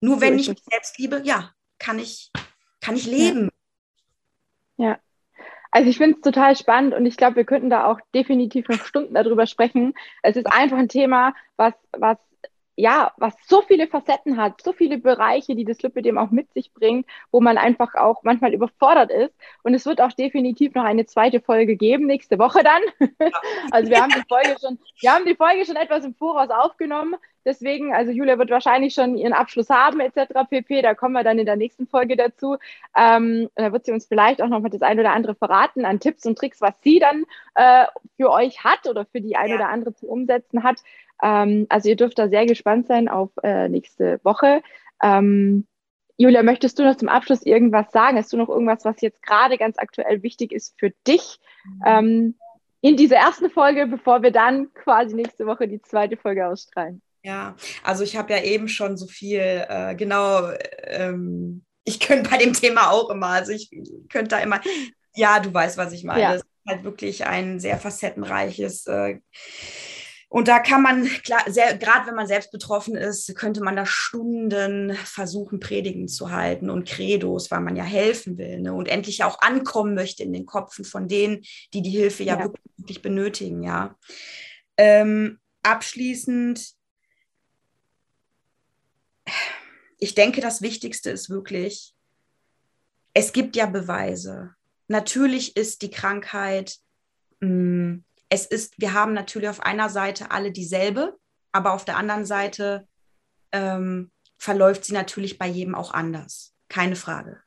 [0.00, 2.30] Nur wenn ich mich selbst liebe, ja, kann ich,
[2.80, 3.50] kann ich leben.
[4.76, 4.88] Ja.
[4.88, 5.00] ja.
[5.70, 8.82] Also ich finde es total spannend und ich glaube, wir könnten da auch definitiv noch
[8.86, 9.92] Stunden darüber sprechen.
[10.22, 12.16] Es ist einfach ein Thema, was, was
[12.76, 16.72] ja, was so viele Facetten hat, so viele Bereiche, die das Lipidem auch mit sich
[16.74, 19.34] bringt, wo man einfach auch manchmal überfordert ist.
[19.62, 22.82] Und es wird auch definitiv noch eine zweite Folge geben, nächste Woche dann.
[23.70, 27.16] also wir haben die Folge schon, wir haben die Folge schon etwas im Voraus aufgenommen.
[27.46, 30.32] Deswegen, also Julia wird wahrscheinlich schon ihren Abschluss haben, etc.
[30.50, 30.82] pp.
[30.82, 32.56] Da kommen wir dann in der nächsten Folge dazu.
[32.96, 36.00] Ähm, da wird sie uns vielleicht auch noch mal das ein oder andere verraten an
[36.00, 37.24] Tipps und Tricks, was sie dann
[37.54, 39.54] äh, für euch hat oder für die ein ja.
[39.54, 40.78] oder andere zu umsetzen hat.
[41.22, 44.62] Ähm, also ihr dürft da sehr gespannt sein auf äh, nächste Woche.
[45.02, 45.66] Ähm,
[46.18, 48.16] Julia, möchtest du noch zum Abschluss irgendwas sagen?
[48.16, 51.38] Hast du noch irgendwas, was jetzt gerade ganz aktuell wichtig ist für dich
[51.84, 52.36] ähm,
[52.80, 57.02] in dieser ersten Folge, bevor wir dann quasi nächste Woche die zweite Folge ausstrahlen?
[57.22, 60.48] Ja, also ich habe ja eben schon so viel, äh, genau,
[60.84, 63.70] ähm, ich könnte bei dem Thema auch immer, also ich
[64.08, 64.60] könnte da immer,
[65.14, 66.22] ja, du weißt, was ich meine.
[66.22, 66.32] Ja.
[66.34, 69.18] Das ist halt wirklich ein sehr facettenreiches äh,
[70.28, 75.60] und da kann man, gerade wenn man selbst betroffen ist, könnte man da Stunden versuchen,
[75.60, 78.74] Predigen zu halten und Credos, weil man ja helfen will ne?
[78.74, 82.52] und endlich auch ankommen möchte in den Kopfen von denen, die die Hilfe ja, ja.
[82.76, 83.62] wirklich benötigen.
[83.62, 83.96] Ja.
[84.76, 86.74] Ähm, abschließend,
[89.98, 91.94] ich denke, das Wichtigste ist wirklich,
[93.14, 94.54] es gibt ja Beweise.
[94.88, 96.78] Natürlich ist die Krankheit,
[97.40, 101.16] mh, mm, es ist, wir haben natürlich auf einer Seite alle dieselbe,
[101.52, 102.88] aber auf der anderen Seite
[103.52, 106.54] ähm, verläuft sie natürlich bei jedem auch anders.
[106.68, 107.40] Keine Frage.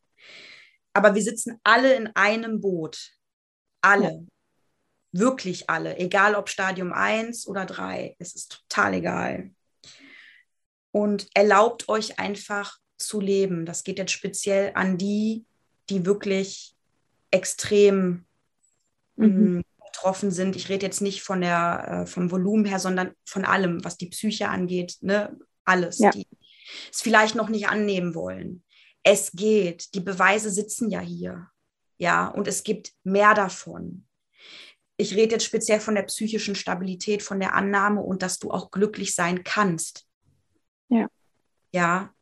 [0.94, 3.12] Aber wir sitzen alle in einem Boot.
[3.82, 4.10] Alle.
[4.10, 4.20] Ja.
[5.12, 5.98] Wirklich alle.
[5.98, 8.16] Egal ob Stadium 1 oder 3.
[8.20, 9.52] Es ist total egal.
[10.92, 13.66] Und erlaubt euch einfach zu leben.
[13.66, 15.46] Das geht jetzt speziell an die,
[15.90, 16.76] die wirklich
[17.32, 18.26] extrem
[19.16, 19.64] mhm.
[19.92, 20.56] Betroffen sind.
[20.56, 24.10] Ich rede jetzt nicht von der, äh, vom Volumen her, sondern von allem, was die
[24.10, 24.98] Psyche angeht.
[25.02, 25.38] Ne?
[25.66, 26.00] Alles.
[26.00, 26.12] Ja.
[26.12, 26.28] Die
[26.92, 28.64] es vielleicht noch nicht annehmen wollen.
[29.04, 29.94] Es geht.
[29.94, 31.48] Die Beweise sitzen ja hier.
[31.98, 34.06] Ja, und es gibt mehr davon.
[34.98, 38.72] Ich rede jetzt speziell von der psychischen Stabilität, von der Annahme und dass du auch
[38.72, 40.06] glücklich sein kannst.
[40.90, 41.08] Ja.
[41.72, 42.14] Ja,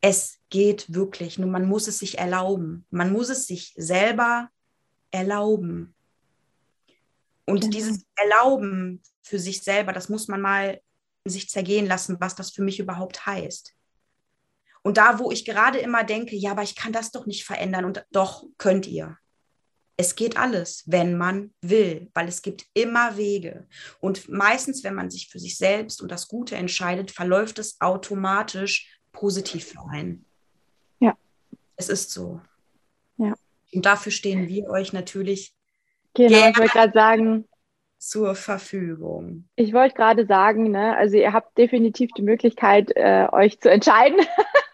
[0.00, 1.38] es geht wirklich.
[1.38, 2.86] Nur man muss es sich erlauben.
[2.90, 4.50] Man muss es sich selber
[5.10, 5.93] erlauben.
[7.46, 7.72] Und genau.
[7.72, 10.80] dieses Erlauben für sich selber, das muss man mal
[11.26, 13.74] sich zergehen lassen, was das für mich überhaupt heißt.
[14.82, 17.86] Und da, wo ich gerade immer denke, ja, aber ich kann das doch nicht verändern
[17.86, 19.16] und doch könnt ihr.
[19.96, 23.66] Es geht alles, wenn man will, weil es gibt immer Wege.
[24.00, 29.00] Und meistens, wenn man sich für sich selbst und das Gute entscheidet, verläuft es automatisch
[29.12, 30.26] positiv für einen.
[30.98, 31.16] Ja.
[31.76, 32.42] Es ist so.
[33.16, 33.34] Ja.
[33.72, 35.54] Und dafür stehen wir euch natürlich
[36.14, 37.44] genau, ich wollte gerade sagen,
[37.98, 39.48] zur Verfügung.
[39.56, 44.20] Ich wollte gerade sagen, ne, also ihr habt definitiv die Möglichkeit, äh, euch zu entscheiden.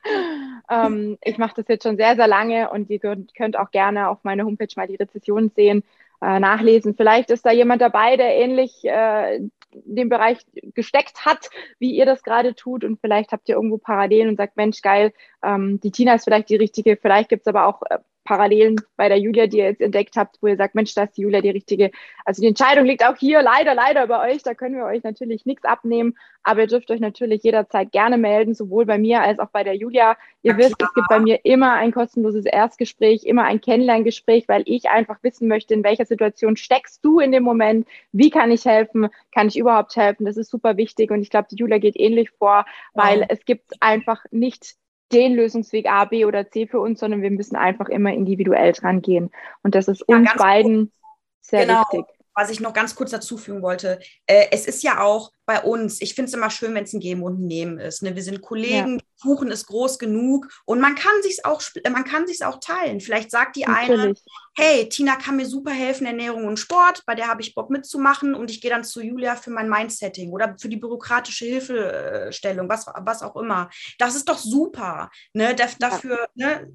[0.71, 4.09] ähm, ich mache das jetzt schon sehr, sehr lange und ihr könnt, könnt auch gerne
[4.09, 5.85] auf meiner Homepage mal die Rezession sehen,
[6.21, 6.97] äh, nachlesen.
[6.97, 12.07] Vielleicht ist da jemand dabei, der ähnlich äh, in dem Bereich gesteckt hat, wie ihr
[12.07, 12.83] das gerade tut.
[12.83, 15.13] Und vielleicht habt ihr irgendwo Parallelen und sagt, Mensch, geil,
[15.45, 16.97] ähm, die Tina ist vielleicht die richtige.
[16.97, 17.99] Vielleicht gibt es aber auch äh,
[18.31, 21.17] Parallelen bei der Julia, die ihr jetzt entdeckt habt, wo ihr sagt, Mensch, da ist
[21.17, 21.91] die Julia die richtige.
[22.25, 24.45] Also die Entscheidung liegt auch hier leider, leider bei euch.
[24.45, 26.17] Da können wir euch natürlich nichts abnehmen.
[26.45, 29.75] Aber ihr dürft euch natürlich jederzeit gerne melden, sowohl bei mir als auch bei der
[29.75, 30.17] Julia.
[30.43, 30.91] Ihr ja, wisst, klar.
[30.91, 35.49] es gibt bei mir immer ein kostenloses Erstgespräch, immer ein Kennenlerngespräch, weil ich einfach wissen
[35.49, 37.89] möchte, in welcher Situation steckst du in dem Moment?
[38.13, 39.09] Wie kann ich helfen?
[39.35, 40.25] Kann ich überhaupt helfen?
[40.25, 41.11] Das ist super wichtig.
[41.11, 42.65] Und ich glaube, die Julia geht ähnlich vor,
[42.95, 43.27] weil wow.
[43.29, 44.77] es gibt einfach nicht
[45.13, 49.03] den Lösungsweg A, B oder C für uns, sondern wir müssen einfach immer individuell dran
[49.03, 49.31] gehen.
[49.63, 50.93] Und das ist ja, uns beiden
[51.41, 51.81] sehr genau.
[51.81, 55.63] wichtig was ich noch ganz kurz dazu fügen wollte, äh, es ist ja auch bei
[55.63, 58.03] uns, ich finde es immer schön, wenn es ein Geben und ein Nehmen ist.
[58.03, 58.15] Ne?
[58.15, 59.05] Wir sind Kollegen, ja.
[59.21, 61.61] Kuchen ist groß genug und man kann sich auch,
[61.91, 63.01] man kann sich auch teilen.
[63.01, 64.01] Vielleicht sagt die Natürlich.
[64.01, 64.15] eine,
[64.57, 68.35] hey, Tina kann mir super helfen, Ernährung und Sport, bei der habe ich Bock mitzumachen
[68.35, 72.87] und ich gehe dann zu Julia für mein Mindsetting oder für die bürokratische Hilfestellung, was,
[72.87, 73.71] was auch immer.
[73.99, 75.11] Das ist doch super.
[75.33, 75.57] Ne?
[75.79, 76.61] Dafür, ja.
[76.61, 76.73] ne?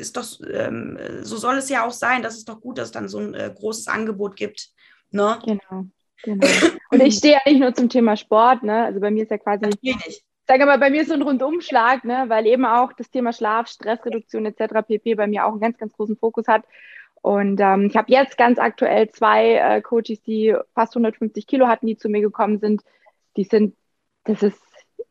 [0.00, 2.22] ist doch, ähm, so soll es ja auch sein.
[2.22, 4.70] Das ist doch gut, dass es dann so ein äh, großes Angebot gibt.
[5.10, 5.38] Ne?
[5.44, 5.84] Genau.
[6.22, 6.46] Genau.
[6.90, 8.84] Und ich stehe ja nicht nur zum Thema Sport, ne?
[8.84, 9.64] Also bei mir ist ja quasi.
[9.64, 10.24] Natürlich.
[10.50, 12.24] Sage mal, bei mir ist so ein Rundumschlag, ne?
[12.26, 14.84] weil eben auch das Thema Schlaf, Stressreduktion etc.
[14.84, 15.14] pp.
[15.14, 16.64] bei mir auch einen ganz, ganz großen Fokus hat.
[17.22, 21.86] Und ähm, ich habe jetzt ganz aktuell zwei äh, Coaches, die fast 150 Kilo hatten,
[21.86, 22.82] die zu mir gekommen sind.
[23.36, 23.76] Die sind,
[24.24, 24.60] das ist,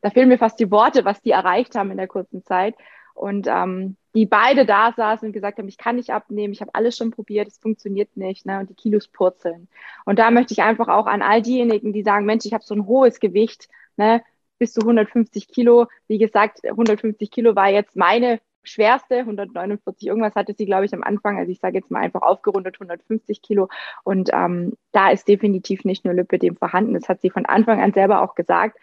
[0.02, 2.76] da fehlen mir fast die Worte, was die erreicht haben in der kurzen Zeit.
[3.14, 6.74] Und ähm, die beide da saßen und gesagt haben, ich kann nicht abnehmen, ich habe
[6.74, 8.60] alles schon probiert, es funktioniert nicht, ne?
[8.60, 9.68] und die Kilos purzeln.
[10.05, 12.74] Und da möchte ich einfach auch an all diejenigen, die sagen, Mensch, ich habe so
[12.74, 14.24] ein hohes Gewicht, ne?
[14.57, 15.88] bis zu 150 Kilo.
[16.07, 21.03] Wie gesagt, 150 Kilo war jetzt meine schwerste, 149 irgendwas hatte sie, glaube ich, am
[21.03, 21.38] Anfang.
[21.38, 23.70] Also ich sage jetzt mal einfach aufgerundet 150 Kilo.
[24.03, 26.93] Und ähm, da ist definitiv nicht nur Lipidem vorhanden.
[26.93, 28.78] Das hat sie von Anfang an selber auch gesagt.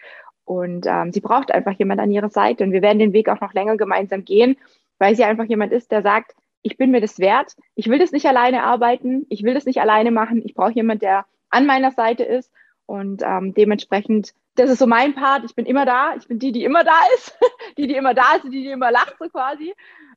[0.45, 2.63] Und ähm, sie braucht einfach jemand an ihrer Seite.
[2.63, 4.57] Und wir werden den Weg auch noch länger gemeinsam gehen
[4.99, 8.11] weil sie einfach jemand ist, der sagt, ich bin mir das wert, ich will das
[8.11, 11.91] nicht alleine arbeiten, ich will das nicht alleine machen, ich brauche jemand, der an meiner
[11.91, 12.51] Seite ist
[12.85, 16.51] und ähm, dementsprechend, das ist so mein Part, ich bin immer da, ich bin die,
[16.51, 17.37] die immer da ist,
[17.77, 19.73] die, die immer da ist, die, die immer lacht so quasi.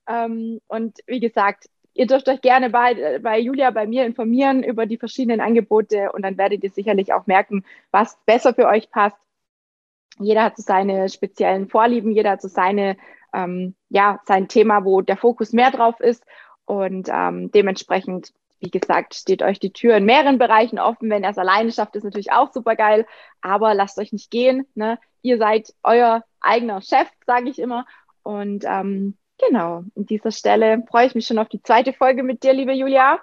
[0.09, 4.87] Ähm, und wie gesagt, ihr dürft euch gerne bei, bei Julia, bei mir informieren über
[4.87, 9.19] die verschiedenen Angebote und dann werdet ihr sicherlich auch merken, was besser für euch passt.
[10.19, 12.97] Jeder hat so seine speziellen Vorlieben, jeder hat so seine
[13.33, 16.25] ähm, ja, sein Thema, wo der Fokus mehr drauf ist.
[16.65, 21.11] Und ähm, dementsprechend, wie gesagt, steht euch die Tür in mehreren Bereichen offen.
[21.11, 23.07] Wenn er es alleine schafft, ist natürlich auch super geil.
[23.41, 24.67] Aber lasst euch nicht gehen.
[24.75, 24.99] Ne?
[25.23, 27.87] Ihr seid euer eigener Chef, sage ich immer.
[28.23, 32.43] Und ähm, genau, an dieser Stelle freue ich mich schon auf die zweite Folge mit
[32.43, 33.19] dir, liebe Julia.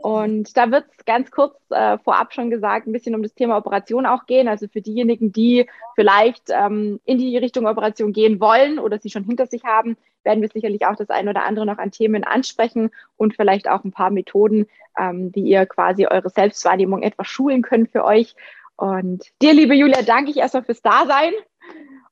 [0.00, 3.56] Und da wird es ganz kurz äh, vorab schon gesagt, ein bisschen um das Thema
[3.56, 4.46] Operation auch gehen.
[4.46, 9.24] Also für diejenigen, die vielleicht ähm, in die Richtung Operation gehen wollen oder sie schon
[9.24, 12.90] hinter sich haben, werden wir sicherlich auch das eine oder andere noch an Themen ansprechen
[13.16, 17.90] und vielleicht auch ein paar Methoden, ähm, wie ihr quasi eure Selbstwahrnehmung etwas schulen könnt
[17.90, 18.36] für euch.
[18.76, 21.32] Und dir, liebe Julia, danke ich erstmal fürs Dasein.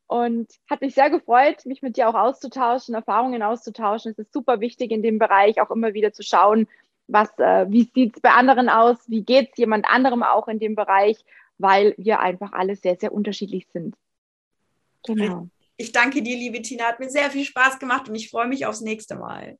[0.08, 4.12] Und hat mich sehr gefreut, mich mit dir auch auszutauschen, Erfahrungen auszutauschen.
[4.12, 6.68] Es ist super wichtig in dem Bereich auch immer wieder zu schauen,
[7.08, 10.58] was, äh, wie sieht es bei anderen aus, wie geht es jemand anderem auch in
[10.58, 11.16] dem Bereich,
[11.58, 13.96] weil wir einfach alle sehr, sehr unterschiedlich sind.
[15.04, 15.48] Genau.
[15.76, 18.66] Ich danke dir, liebe Tina, hat mir sehr viel Spaß gemacht und ich freue mich
[18.66, 19.58] aufs nächste Mal.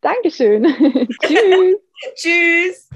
[0.00, 0.64] Dankeschön.
[1.22, 1.76] Tschüss.
[2.14, 2.88] Tschüss.